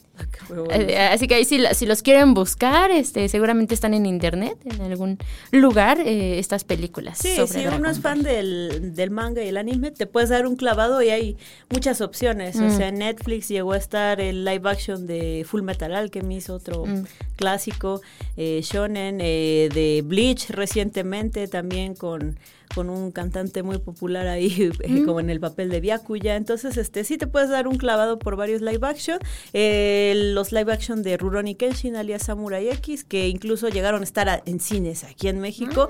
Eh, 0.70 0.96
Así 0.98 1.26
que 1.29 1.35
ahí 1.37 1.44
si, 1.44 1.59
los 1.87 2.02
quieren 2.02 2.35
buscar, 2.35 2.90
este, 2.90 3.29
seguramente 3.29 3.74
están 3.74 3.94
en 3.94 4.07
internet, 4.07 4.57
en 4.64 4.81
algún 4.81 5.18
lugar, 5.52 5.98
eh, 6.00 6.38
estas 6.38 6.64
películas. 6.64 7.18
Sí, 7.18 7.35
sobre 7.37 7.46
si 7.48 7.61
Dragon 7.62 7.81
uno 7.81 7.90
es 7.90 8.00
fan 8.00 8.22
del, 8.22 8.94
del 8.94 9.11
manga 9.11 9.42
y 9.42 9.48
el 9.48 9.57
anime, 9.57 9.90
te 9.90 10.07
puedes 10.07 10.31
dar 10.31 10.46
un 10.46 10.57
clavado 10.57 11.02
y 11.02 11.11
hay 11.11 11.37
muchas 11.70 12.00
opciones. 12.00 12.57
O 12.57 12.62
Mm. 12.64 12.76
sea, 12.76 12.88
en 12.88 12.98
Netflix 12.98 13.48
llegó 13.48 13.72
a 13.72 13.76
estar 13.79 14.20
el 14.20 14.44
live 14.44 14.68
action 14.68 15.07
de 15.07 15.44
Full 15.48 15.62
Metal 15.62 15.94
Alchemist, 15.94 16.50
otro 16.50 16.87
Mm. 16.87 17.05
clásico, 17.37 18.00
eh, 18.37 18.61
shonen, 18.62 19.18
eh, 19.20 19.68
de 19.74 20.02
Bleach 20.05 20.50
recientemente 20.50 21.48
también 21.48 21.94
con 21.94 22.38
con 22.74 22.90
un 22.90 23.11
cantante 23.12 23.62
muy 23.62 23.79
popular 23.79 24.26
ahí 24.26 24.70
eh, 24.83 24.88
Mm. 24.88 25.05
como 25.07 25.20
en 25.20 25.31
el 25.31 25.40
papel 25.40 25.68
de 25.70 25.81
Byakuya 25.81 26.37
entonces 26.37 26.76
este 26.76 27.05
sí 27.05 27.16
te 27.18 27.26
puedes 27.26 27.48
dar 27.50 27.68
un 27.68 27.76
clavado 27.79 28.18
por 28.18 28.37
varios 28.37 28.61
live 28.62 28.87
action 28.87 29.18
Eh, 29.52 30.12
los 30.35 30.52
live 30.52 30.72
action 30.72 31.02
de 31.02 31.16
Rurouni 31.16 31.55
Kenshin 31.55 31.96
alias 31.96 32.24
Samurai 32.24 32.68
X 32.68 33.05
que 33.05 33.29
incluso 33.29 33.68
llegaron 33.68 34.00
a 34.02 34.05
estar 34.05 34.29
a- 34.29 34.42
en 34.46 34.61
cines 34.61 35.05
aquí 35.05 35.29
en 35.29 35.40
México 35.40 35.88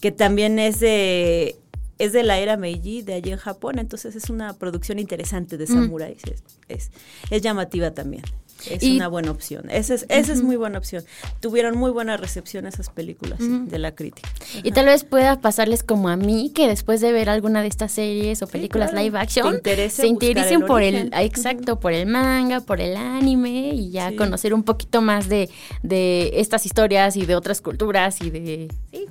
que 0.00 0.12
también 0.12 0.58
es 0.58 0.80
de 0.80 1.56
es 1.98 2.12
de 2.12 2.22
la 2.22 2.38
era 2.38 2.56
Meiji 2.56 3.02
de 3.02 3.14
allí 3.14 3.32
en 3.32 3.38
Japón, 3.38 3.80
entonces 3.80 4.14
es 4.14 4.30
una 4.30 4.56
producción 4.56 5.00
interesante 5.00 5.56
de 5.58 5.64
Mm. 5.64 5.66
samuráis, 5.68 6.22
es, 6.30 6.44
es, 6.68 6.90
es 7.28 7.42
llamativa 7.42 7.90
también. 7.90 8.22
Es 8.70 8.82
Y- 8.82 8.96
una 8.96 9.08
buena 9.08 9.30
opción. 9.30 9.70
Esa 9.70 9.94
es, 9.94 10.06
esa 10.08 10.32
es 10.32 10.42
muy 10.42 10.56
buena 10.56 10.78
opción. 10.78 11.04
Tuvieron 11.40 11.76
muy 11.78 11.90
buena 11.90 12.16
recepción 12.16 12.66
esas 12.66 12.90
películas 12.90 13.38
sí, 13.38 13.62
de 13.66 13.78
la 13.78 13.94
crítica. 13.94 14.28
Y 14.62 14.72
tal 14.72 14.86
vez 14.86 15.04
pueda 15.04 15.40
pasarles 15.40 15.82
como 15.82 16.08
a 16.08 16.16
mí, 16.16 16.50
que 16.54 16.66
después 16.66 17.00
de 17.00 17.12
ver 17.12 17.28
alguna 17.30 17.62
de 17.62 17.68
estas 17.68 17.92
series 17.92 18.42
o 18.42 18.46
películas 18.46 18.90
claro. 18.90 19.04
live 19.04 19.18
action, 19.18 19.54
interese 19.54 20.02
se 20.02 20.06
interesen 20.08 20.62
el 20.62 20.66
por 20.66 20.82
el, 20.82 21.10
exacto, 21.14 21.78
por 21.78 21.92
el 21.92 22.06
manga, 22.06 22.60
por 22.60 22.80
el 22.80 22.96
anime 22.96 23.70
y 23.74 23.90
ya 23.90 24.10
Sí. 24.10 24.16
conocer 24.16 24.54
un 24.54 24.62
poquito 24.62 25.02
más 25.02 25.28
de, 25.28 25.48
de 25.82 26.30
estas 26.34 26.66
historias 26.66 27.16
y 27.16 27.26
de 27.26 27.36
otras 27.36 27.60
culturas 27.60 28.20
y 28.22 28.30
de... 28.30 28.68
Sí, 28.90 29.06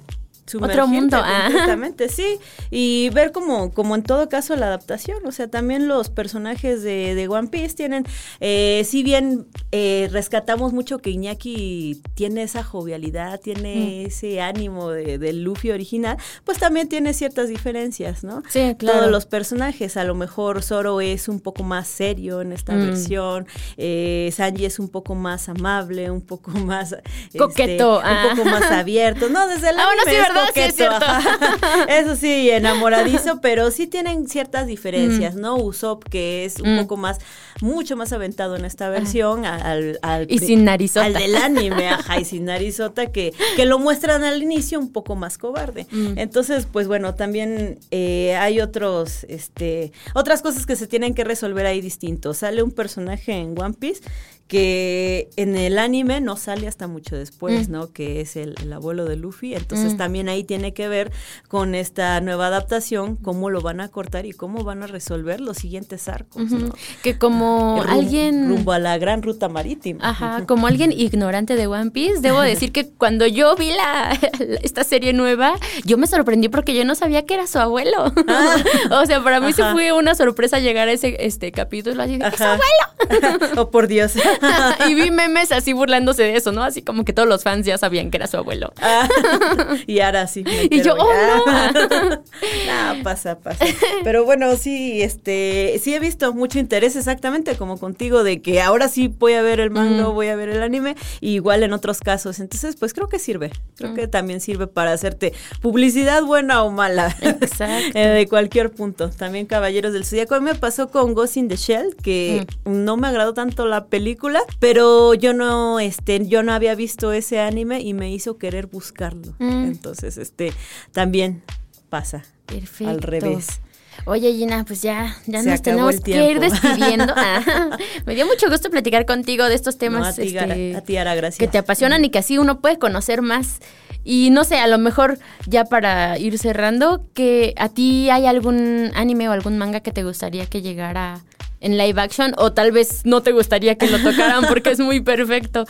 Otro 0.55 0.87
mundo, 0.87 1.17
ah. 1.21 1.43
completamente, 1.47 2.09
sí. 2.09 2.39
Y 2.71 3.09
ver 3.09 3.31
como, 3.31 3.71
como 3.71 3.95
en 3.95 4.03
todo 4.03 4.29
caso 4.29 4.55
la 4.55 4.67
adaptación. 4.67 5.25
O 5.25 5.31
sea, 5.31 5.47
también 5.49 5.87
los 5.87 6.09
personajes 6.09 6.81
de, 6.83 7.15
de 7.15 7.27
One 7.27 7.49
Piece 7.49 7.75
tienen, 7.75 8.05
eh, 8.39 8.83
si 8.87 9.03
bien 9.03 9.47
eh, 9.71 10.07
rescatamos 10.11 10.71
mucho 10.73 10.99
que 10.99 11.09
Iñaki 11.09 12.01
tiene 12.15 12.43
esa 12.43 12.63
jovialidad, 12.63 13.39
tiene 13.39 13.57
Mm. 14.03 14.05
ese 14.07 14.41
ánimo 14.41 14.89
de- 14.91 15.17
del 15.17 15.43
Luffy 15.43 15.71
original, 15.71 16.17
pues 16.45 16.57
también 16.57 16.87
tiene 16.87 17.13
ciertas 17.13 17.49
diferencias, 17.49 18.23
¿no? 18.23 18.43
Sí, 18.49 18.75
claro. 18.77 18.99
Todos 18.99 19.11
los 19.11 19.25
personajes, 19.25 19.97
a 19.97 20.03
lo 20.03 20.15
mejor 20.15 20.63
Zoro 20.63 21.01
es 21.01 21.27
un 21.27 21.39
poco 21.39 21.63
más 21.63 21.87
serio 21.87 22.41
en 22.41 22.53
esta 22.53 22.73
Mm. 22.73 22.85
versión, 22.85 23.47
eh, 23.77 24.31
Sanji 24.33 24.65
es 24.65 24.79
un 24.79 24.89
poco 24.89 25.15
más 25.15 25.49
amable, 25.49 26.09
un 26.11 26.21
poco 26.21 26.51
más... 26.51 26.93
este, 26.93 27.37
Coqueto, 27.37 27.97
un 27.99 28.05
ah. 28.05 28.27
poco 28.35 28.45
más 28.49 28.63
abierto. 28.71 29.29
No, 29.29 29.47
desde 29.47 29.69
el 29.69 29.79
Ah, 29.79 29.85
bueno, 29.85 30.01
anime 30.03 30.11
sí, 30.11 30.17
es 30.17 30.27
Eso 31.87 32.15
sí, 32.15 32.49
enamoradizo, 32.49 33.39
pero 33.41 33.71
sí 33.71 33.87
tienen 33.87 34.27
ciertas 34.27 34.67
diferencias, 34.67 35.35
¿no? 35.35 35.55
Usopp, 35.57 36.03
que 36.05 36.45
es 36.45 36.59
un 36.59 36.75
Mm. 36.75 36.79
poco 36.81 36.97
más, 36.97 37.19
mucho 37.61 37.95
más 37.95 38.11
aventado 38.13 38.55
en 38.55 38.65
esta 38.65 38.89
versión, 38.89 39.45
a- 39.45 39.55
al, 39.55 39.99
al 40.01 40.27
Y 40.31 40.39
sin 40.39 40.65
narizota. 40.65 41.05
Al 41.05 41.13
del 41.13 41.35
anime, 41.35 41.89
ajá, 41.89 42.19
y 42.19 42.25
sin 42.25 42.45
narizota, 42.45 43.11
que, 43.11 43.33
que 43.55 43.65
lo 43.65 43.79
muestran 43.79 44.23
al 44.23 44.41
inicio 44.43 44.79
un 44.79 44.91
poco 44.91 45.15
más 45.15 45.37
cobarde. 45.37 45.87
Mm. 45.91 46.17
Entonces, 46.17 46.67
pues 46.71 46.87
bueno, 46.87 47.15
también 47.15 47.79
eh, 47.91 48.35
hay 48.35 48.59
otros, 48.61 49.25
este, 49.29 49.91
otras 50.13 50.41
cosas 50.41 50.65
que 50.65 50.75
se 50.75 50.87
tienen 50.87 51.13
que 51.13 51.23
resolver 51.23 51.65
ahí 51.65 51.81
distintos. 51.81 52.37
Sale 52.37 52.61
un 52.63 52.71
personaje 52.71 53.33
en 53.33 53.59
One 53.59 53.75
Piece 53.79 54.01
que 54.47 55.29
en 55.35 55.55
el 55.55 55.77
anime 55.77 56.21
no 56.21 56.37
sale 56.37 56.67
hasta 56.67 56.87
mucho 56.87 57.17
después, 57.17 57.67
mm. 57.67 57.71
¿no? 57.71 57.91
Que 57.91 58.21
es 58.21 58.35
el, 58.35 58.55
abuelo 58.71 59.05
de 59.05 59.17
Luffy. 59.17 59.53
Entonces 59.55 59.93
mm. 59.93 59.97
también 59.97 60.29
ahí 60.29 60.43
tiene 60.43 60.73
que 60.73 60.87
ver 60.87 61.11
con 61.47 61.75
esta 61.75 62.19
nueva 62.21 62.47
adaptación, 62.47 63.17
cómo 63.17 63.49
lo 63.49 63.61
van 63.61 63.81
a 63.81 63.89
cortar 63.89 64.25
y 64.25 64.31
cómo 64.31 64.63
van 64.63 64.83
a 64.83 64.87
resolver 64.87 65.41
los 65.41 65.57
siguientes 65.57 66.07
arcos. 66.07 66.51
¿no? 66.51 66.73
Que 67.03 67.17
como 67.17 67.83
alguien... 67.87 68.47
Rumbo 68.47 68.71
a 68.71 68.79
la 68.79 68.97
gran 68.97 69.21
ruta 69.21 69.49
marítima. 69.49 69.99
Ajá, 70.07 70.45
como 70.45 70.67
alguien 70.67 70.91
ignorante 70.91 71.55
de 71.55 71.67
One 71.67 71.91
Piece, 71.91 72.21
debo 72.21 72.41
decir 72.47 72.71
que 72.71 72.89
cuando 72.89 73.27
yo 73.27 73.55
vi 73.55 73.71
la, 73.71 74.17
esta 74.63 74.83
serie 74.83 75.11
nueva, 75.13 75.55
yo 75.85 75.97
me 75.97 76.07
sorprendí 76.07 76.47
porque 76.47 76.73
yo 76.73 76.85
no 76.85 76.95
sabía 76.95 77.25
que 77.25 77.33
era 77.33 77.47
su 77.47 77.59
abuelo. 77.59 78.13
Ah. 78.27 78.55
o 79.01 79.05
sea, 79.05 79.23
para 79.23 79.39
mí 79.41 79.51
se 79.51 79.63
fue 79.71 79.91
una 79.91 80.15
sorpresa 80.15 80.59
llegar 80.59 80.87
a 80.87 80.91
ese 80.91 81.17
este 81.19 81.51
capítulo 81.51 82.01
así, 82.01 82.13
¡es 82.13 82.35
su 82.35 82.43
abuelo! 82.43 82.96
oh, 83.57 83.69
por 83.69 83.87
Dios. 83.87 84.13
y 84.89 84.93
vi 84.93 85.11
memes 85.11 85.51
así 85.51 85.73
burlándose 85.73 86.23
de 86.23 86.35
eso, 86.35 86.51
¿no? 86.51 86.63
Así 86.63 86.81
como 86.81 87.05
que 87.05 87.13
todos 87.13 87.27
los 87.27 87.43
fans 87.43 87.65
ya 87.65 87.77
sabían 87.77 88.11
que 88.11 88.17
era 88.17 88.27
su 88.27 88.37
abuelo. 88.37 88.73
Ah, 88.81 89.07
y 89.87 89.99
ahora 89.99 90.27
sí. 90.27 90.43
Y 90.69 90.81
yo, 90.81 90.95
oh, 90.97 91.07
no. 91.07 92.09
no, 92.09 93.03
pasa, 93.03 93.39
pasa. 93.39 93.65
Pero 94.03 94.25
bueno, 94.25 94.55
sí, 94.55 95.01
este, 95.01 95.79
sí 95.81 95.93
he 95.93 95.99
visto 95.99 96.33
mucho 96.33 96.59
interés 96.59 96.95
exactamente 96.95 97.55
como 97.55 97.77
contigo 97.77 98.23
de 98.23 98.41
que 98.41 98.61
ahora 98.61 98.87
sí 98.87 99.07
voy 99.07 99.33
a 99.33 99.41
ver 99.41 99.59
el 99.59 99.71
manga, 99.71 100.09
mm. 100.09 100.13
voy 100.13 100.27
a 100.27 100.35
ver 100.35 100.49
el 100.49 100.63
anime, 100.63 100.95
igual 101.21 101.63
en 101.63 101.73
otros 101.73 101.99
casos. 101.99 102.39
Entonces, 102.39 102.75
pues 102.75 102.93
creo 102.93 103.07
que 103.07 103.19
sirve. 103.19 103.51
Creo 103.75 103.91
mm. 103.91 103.95
que 103.95 104.07
también 104.07 104.41
sirve 104.41 104.67
para 104.67 104.93
hacerte 104.93 105.33
publicidad 105.61 106.23
buena 106.23 106.63
o 106.63 106.71
mala. 106.71 107.15
Exacto. 107.21 107.97
Eh, 107.97 108.07
de 108.07 108.27
cualquier 108.27 108.71
punto. 108.71 109.09
También 109.09 109.45
Caballeros 109.45 109.93
del 109.93 110.05
Zodíaco. 110.05 110.35
A 110.35 110.39
mí 110.39 110.45
me 110.45 110.55
pasó 110.55 110.89
con 110.89 111.13
Ghost 111.13 111.37
in 111.37 111.47
the 111.47 111.55
Shell, 111.55 111.95
que 111.95 112.45
mm. 112.65 112.85
no 112.85 112.96
me 112.97 113.07
agradó 113.07 113.33
tanto 113.33 113.65
la 113.65 113.85
película, 113.85 114.41
pero 114.59 115.13
yo 115.13 115.33
no, 115.33 115.79
este, 115.79 116.27
yo 116.27 116.43
no 116.43 116.53
había 116.53 116.75
visto 116.75 117.11
ese 117.11 117.39
anime 117.39 117.81
y 117.81 117.93
me 117.93 118.11
hizo 118.11 118.37
querer 118.37 118.67
buscarlo. 118.67 119.35
Entonces, 119.39 120.17
este, 120.17 120.53
también 120.91 121.43
pasa. 121.89 122.23
Perfecto. 122.45 122.89
Al 122.89 123.01
revés. 123.01 123.61
Oye, 124.05 124.31
Gina, 124.33 124.63
pues 124.65 124.81
ya, 124.81 125.15
ya 125.25 125.41
nos 125.41 125.61
tenemos 125.61 125.99
que 126.01 126.31
ir 126.31 126.39
despidiendo. 126.39 127.13
Ah, 127.19 127.77
me 128.05 128.15
dio 128.15 128.25
mucho 128.25 128.49
gusto 128.49 128.69
platicar 128.69 129.05
contigo 129.05 129.45
de 129.45 129.55
estos 129.55 129.77
temas 129.77 130.17
este, 130.19 130.31
gracias. 130.31 131.37
que 131.37 131.47
te 131.47 131.57
apasionan 131.57 132.05
y 132.05 132.09
que 132.09 132.19
así 132.19 132.37
uno 132.37 132.61
puede 132.61 132.77
conocer 132.77 133.21
más. 133.21 133.59
Y 134.03 134.29
no 134.29 134.43
sé, 134.43 134.57
a 134.59 134.67
lo 134.67 134.77
mejor 134.77 135.19
ya 135.47 135.65
para 135.65 136.17
ir 136.17 136.37
cerrando, 136.37 137.05
que 137.13 137.53
a 137.57 137.69
ti 137.69 138.09
hay 138.09 138.25
algún 138.25 138.91
anime 138.93 139.27
o 139.29 139.31
algún 139.31 139.57
manga 139.57 139.79
que 139.79 139.91
te 139.91 140.03
gustaría 140.03 140.45
que 140.45 140.61
llegara 140.61 141.23
en 141.59 141.77
live 141.77 141.99
action 141.99 142.33
o 142.37 142.53
tal 142.53 142.71
vez 142.71 143.01
no 143.03 143.21
te 143.21 143.31
gustaría 143.31 143.75
que 143.75 143.87
lo 143.87 143.99
tocaran 143.99 144.45
porque 144.47 144.71
es 144.71 144.79
muy 144.79 145.01
perfecto. 145.01 145.65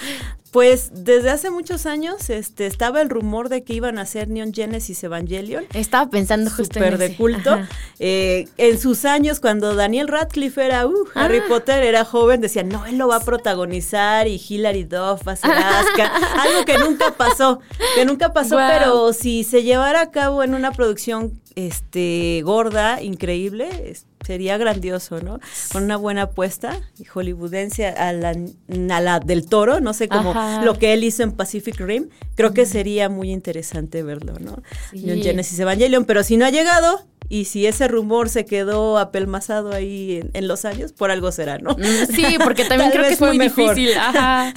Pues 0.52 0.92
desde 0.94 1.30
hace 1.30 1.52
muchos 1.52 1.86
años 1.86 2.30
este, 2.30 2.68
estaba 2.68 3.02
el 3.02 3.10
rumor 3.10 3.50
de 3.50 3.64
que 3.64 3.74
iban 3.74 4.00
a 4.00 4.04
hacer 4.04 4.30
Neon 4.30 4.54
Genesis 4.54 5.04
Evangelion. 5.04 5.66
Estaba 5.74 6.10
pensando 6.10 6.50
justo 6.50 6.76
Super 6.76 6.98
de 6.98 7.16
culto. 7.16 7.60
Eh, 8.00 8.48
en 8.58 8.80
sus 8.80 9.04
años, 9.06 9.40
cuando 9.40 9.76
Daniel 9.76 10.08
Radcliffe 10.08 10.66
era 10.66 10.88
uh, 10.88 11.08
Harry 11.16 11.40
ah. 11.40 11.48
Potter, 11.50 11.84
era 11.84 12.06
joven, 12.06 12.40
decían, 12.40 12.70
no, 12.70 12.86
él 12.86 12.98
lo 12.98 13.10
va 13.10 13.18
a 13.18 13.26
protagonizar 13.26 14.28
y 14.28 14.42
Hilary 14.50 14.86
Duff 14.86 15.28
va 15.28 15.34
a 15.34 15.36
ser 15.36 15.52
Algo 16.40 16.66
que 16.66 16.78
nunca 16.78 17.12
pasó, 17.12 17.60
que 17.96 18.06
nunca 18.06 18.32
pasó, 18.34 18.56
pero 18.56 19.12
si 19.14 19.44
se 19.44 19.64
llevara 19.64 20.02
a 20.02 20.12
cabo 20.12 20.44
en 20.44 20.56
una 20.56 20.72
producción 20.72 21.40
este, 21.58 22.44
gorda, 22.44 23.02
increíble, 23.02 23.96
sería 24.24 24.60
grandioso, 24.60 25.22
¿no? 25.22 25.40
Con 25.72 25.86
una 25.86 25.98
buena 25.98 26.24
apuesta 26.24 26.80
hollywoodense 27.12 27.88
a 27.88 28.14
la, 28.14 28.30
a 28.30 29.02
la 29.02 29.20
del 29.20 29.48
toro, 29.48 29.80
no 29.80 29.94
sé 29.96 30.08
cómo 30.08 30.36
lo 30.64 30.78
que 30.78 30.94
él 30.94 31.04
hizo 31.04 31.24
en 31.24 31.32
Pacific 31.32 31.80
Rim, 31.80 32.10
creo 32.36 32.54
que 32.54 32.68
sería 32.68 33.10
muy 33.10 33.32
interesante 33.32 34.04
verlo, 34.04 34.34
¿no? 34.40 34.62
En 34.94 35.24
Genesis 35.24 35.60
Evangelion, 35.60 36.06
pero 36.06 36.24
si 36.24 36.38
no 36.38 36.46
ha 36.46 36.52
llegado, 36.52 37.04
y 37.28 37.46
si 37.46 37.66
ese 37.66 37.88
rumor 37.88 38.30
se 38.30 38.46
quedó 38.46 39.00
apelmazado 39.00 39.74
ahí 39.74 40.22
en, 40.34 40.48
los 40.48 40.64
años, 40.64 40.94
por 40.94 41.10
algo 41.10 41.32
será, 41.32 41.58
¿no? 41.58 41.72
Mm, 41.72 42.14
sí, 42.14 42.38
porque 42.44 42.66
también 42.70 42.92
creo 42.92 43.04
que 43.04 43.14
es 43.14 43.20
muy 43.20 43.40
difícil. 43.40 43.90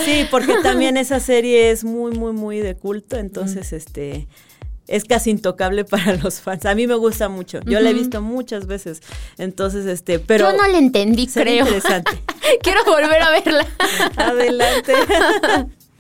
Sí, 0.04 0.26
porque 0.30 0.54
también 0.62 0.98
esa 0.98 1.18
serie 1.18 1.70
es 1.70 1.82
muy, 1.82 2.12
muy, 2.12 2.32
muy 2.32 2.58
de 2.58 2.76
culto, 2.76 3.16
entonces, 3.16 3.72
este 3.72 4.28
es 4.90 5.04
casi 5.04 5.30
intocable 5.30 5.84
para 5.86 6.16
los 6.16 6.40
fans. 6.40 6.66
A 6.66 6.74
mí 6.74 6.86
me 6.86 6.94
gusta 6.94 7.28
mucho. 7.28 7.60
Yo 7.64 7.80
la 7.80 7.90
he 7.90 7.94
visto 7.94 8.20
muchas 8.20 8.66
veces. 8.66 9.00
Entonces, 9.38 9.86
este, 9.86 10.18
pero. 10.18 10.50
Yo 10.50 10.56
no 10.56 10.68
la 10.68 10.78
entendí, 10.78 11.26
creo. 11.26 11.64
interesante. 11.64 12.22
Quiero 12.62 12.84
volver 12.84 13.22
a 13.22 13.30
verla. 13.30 13.66
Adelante. 14.16 14.92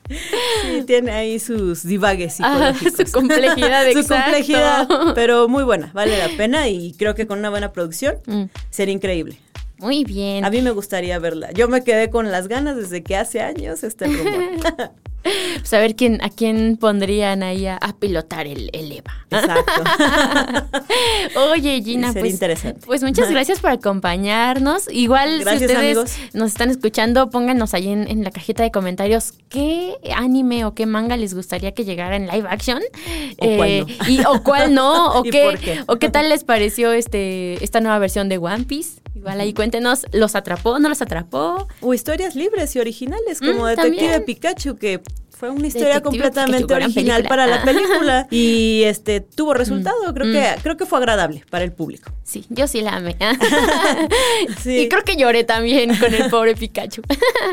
Sí, 0.08 0.82
tiene 0.88 1.12
ahí 1.12 1.38
sus 1.38 1.84
divagues 1.84 2.38
ah, 2.40 2.74
su 2.74 3.12
complejidad, 3.12 3.92
Su 3.92 4.04
complejidad, 4.08 4.88
pero 5.14 5.46
muy 5.46 5.62
buena, 5.62 5.92
vale 5.94 6.18
la 6.18 6.28
pena 6.36 6.66
y 6.66 6.94
creo 6.94 7.14
que 7.14 7.28
con 7.28 7.38
una 7.38 7.48
buena 7.48 7.70
producción 7.70 8.16
mm. 8.26 8.46
sería 8.70 8.92
increíble. 8.92 9.38
Muy 9.78 10.02
bien. 10.02 10.44
A 10.44 10.50
mí 10.50 10.62
me 10.62 10.72
gustaría 10.72 11.16
verla. 11.20 11.52
Yo 11.52 11.68
me 11.68 11.84
quedé 11.84 12.10
con 12.10 12.32
las 12.32 12.48
ganas 12.48 12.74
desde 12.74 13.04
que 13.04 13.16
hace 13.16 13.40
años 13.40 13.84
este 13.84 14.06
rumor. 14.06 14.90
Pues 15.60 15.72
a 15.74 15.78
ver 15.78 15.94
quién, 15.94 16.22
a 16.22 16.30
quién 16.30 16.76
pondrían 16.80 17.42
ahí 17.42 17.66
a, 17.66 17.78
pilotar 17.98 18.46
el, 18.46 18.70
EVA. 18.72 19.26
Exacto. 19.30 19.82
Oye, 21.52 21.82
Gina, 21.82 22.12
pues, 22.12 22.32
interesante. 22.32 22.80
pues 22.86 23.02
muchas 23.02 23.30
gracias 23.30 23.60
por 23.60 23.70
acompañarnos. 23.70 24.88
Igual, 24.90 25.44
si 25.44 25.64
ustedes 25.64 26.18
nos 26.32 26.48
están 26.50 26.70
escuchando, 26.70 27.30
pónganos 27.30 27.74
ahí 27.74 27.88
en, 27.88 28.24
la 28.24 28.30
cajita 28.30 28.62
de 28.62 28.70
comentarios 28.70 29.34
qué 29.48 29.96
anime 30.16 30.64
o 30.64 30.74
qué 30.74 30.86
manga 30.86 31.16
les 31.16 31.34
gustaría 31.34 31.72
que 31.72 31.84
llegara 31.84 32.16
en 32.16 32.26
live 32.26 32.48
action. 32.48 32.80
O 33.38 33.56
cuál 33.56 33.68
eh, 33.68 33.84
no. 33.86 34.08
Y, 34.08 34.20
o 34.24 34.42
cuál 34.42 34.74
no, 34.74 35.14
o, 35.18 35.22
qué, 35.22 35.82
o 35.86 35.96
qué 35.96 36.08
tal 36.08 36.28
les 36.28 36.44
pareció 36.44 36.92
este 36.92 37.62
esta 37.62 37.80
nueva 37.80 37.98
versión 37.98 38.28
de 38.28 38.38
One 38.38 38.64
Piece. 38.64 39.00
Igual 39.20 39.38
ahí 39.38 39.52
cuéntenos, 39.52 40.06
¿los 40.12 40.34
atrapó, 40.34 40.78
no 40.78 40.88
los 40.88 41.02
atrapó? 41.02 41.68
O 41.82 41.92
historias 41.92 42.34
libres 42.34 42.74
y 42.74 42.78
originales, 42.78 43.40
como 43.40 43.64
mm, 43.64 43.66
Detective 43.66 44.20
Pikachu, 44.22 44.76
que 44.76 45.02
fue 45.28 45.50
una 45.50 45.66
historia 45.66 46.00
completamente 46.00 46.72
original 46.72 47.24
para 47.24 47.46
la 47.46 47.62
película 47.66 48.26
y 48.30 48.82
este 48.84 49.20
tuvo 49.20 49.52
resultado. 49.52 50.10
Mm, 50.10 50.14
creo 50.14 50.32
que 50.32 50.40
mm. 50.40 50.62
creo 50.62 50.76
que 50.78 50.86
fue 50.86 51.00
agradable 51.00 51.44
para 51.50 51.64
el 51.64 51.72
público. 51.72 52.10
Sí, 52.30 52.46
yo 52.48 52.68
sí 52.68 52.80
la 52.80 52.94
amé. 52.94 53.16
Y 54.64 54.88
creo 54.88 55.02
que 55.02 55.16
lloré 55.16 55.42
también 55.42 55.96
con 55.96 56.14
el 56.14 56.30
pobre 56.30 56.54
Pikachu. 56.54 57.02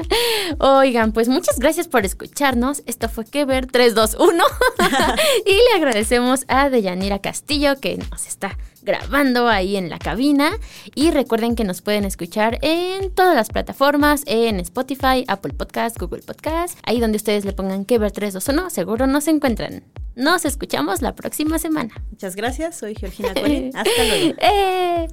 Oigan, 0.59 1.13
pues 1.13 1.29
muchas 1.29 1.57
gracias 1.57 1.87
por 1.87 2.05
escucharnos. 2.05 2.83
Esto 2.85 3.09
fue 3.09 3.25
Que 3.25 3.43
Ver 3.43 3.65
321 3.65 4.43
y 5.47 5.53
le 5.53 5.77
agradecemos 5.77 6.45
a 6.47 6.69
Deyanira 6.69 7.17
Castillo 7.19 7.79
que 7.79 7.97
nos 7.97 8.27
está 8.27 8.55
grabando 8.83 9.47
ahí 9.47 9.77
en 9.77 9.89
la 9.89 9.97
cabina. 9.97 10.51
Y 10.93 11.09
recuerden 11.09 11.55
que 11.55 11.63
nos 11.63 11.81
pueden 11.81 12.05
escuchar 12.05 12.59
en 12.61 13.09
todas 13.11 13.35
las 13.35 13.49
plataformas, 13.49 14.21
en 14.27 14.59
Spotify, 14.59 15.25
Apple 15.27 15.53
Podcast, 15.53 15.97
Google 15.97 16.21
Podcast, 16.21 16.77
ahí 16.83 16.99
donde 16.99 17.17
ustedes 17.17 17.45
le 17.45 17.53
pongan 17.53 17.83
que 17.83 17.97
ver 17.97 18.11
321, 18.11 18.69
seguro 18.69 19.07
nos 19.07 19.27
encuentran. 19.27 19.83
Nos 20.17 20.45
escuchamos 20.45 21.03
la 21.03 21.13
próxima 21.13 21.60
semana. 21.60 21.93
Muchas 22.10 22.36
gracias, 22.36 22.75
soy 22.75 22.95
Georgina 22.95 23.34
Corín. 23.39 23.71
Hasta 23.75 24.03
luego. 24.03 24.36
Eh. 24.41 25.08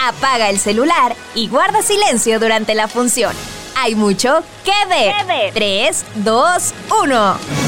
Apaga 0.00 0.50
el 0.50 0.58
celular 0.58 1.14
y 1.36 1.46
guarda 1.46 1.80
silencio 1.80 2.40
durante 2.40 2.74
la 2.74 2.88
función. 2.88 3.36
Hay 3.76 3.94
mucho 3.94 4.42
que 4.64 4.72
ver. 4.88 5.52
3, 5.54 6.04
2, 6.16 6.74
1. 7.04 7.67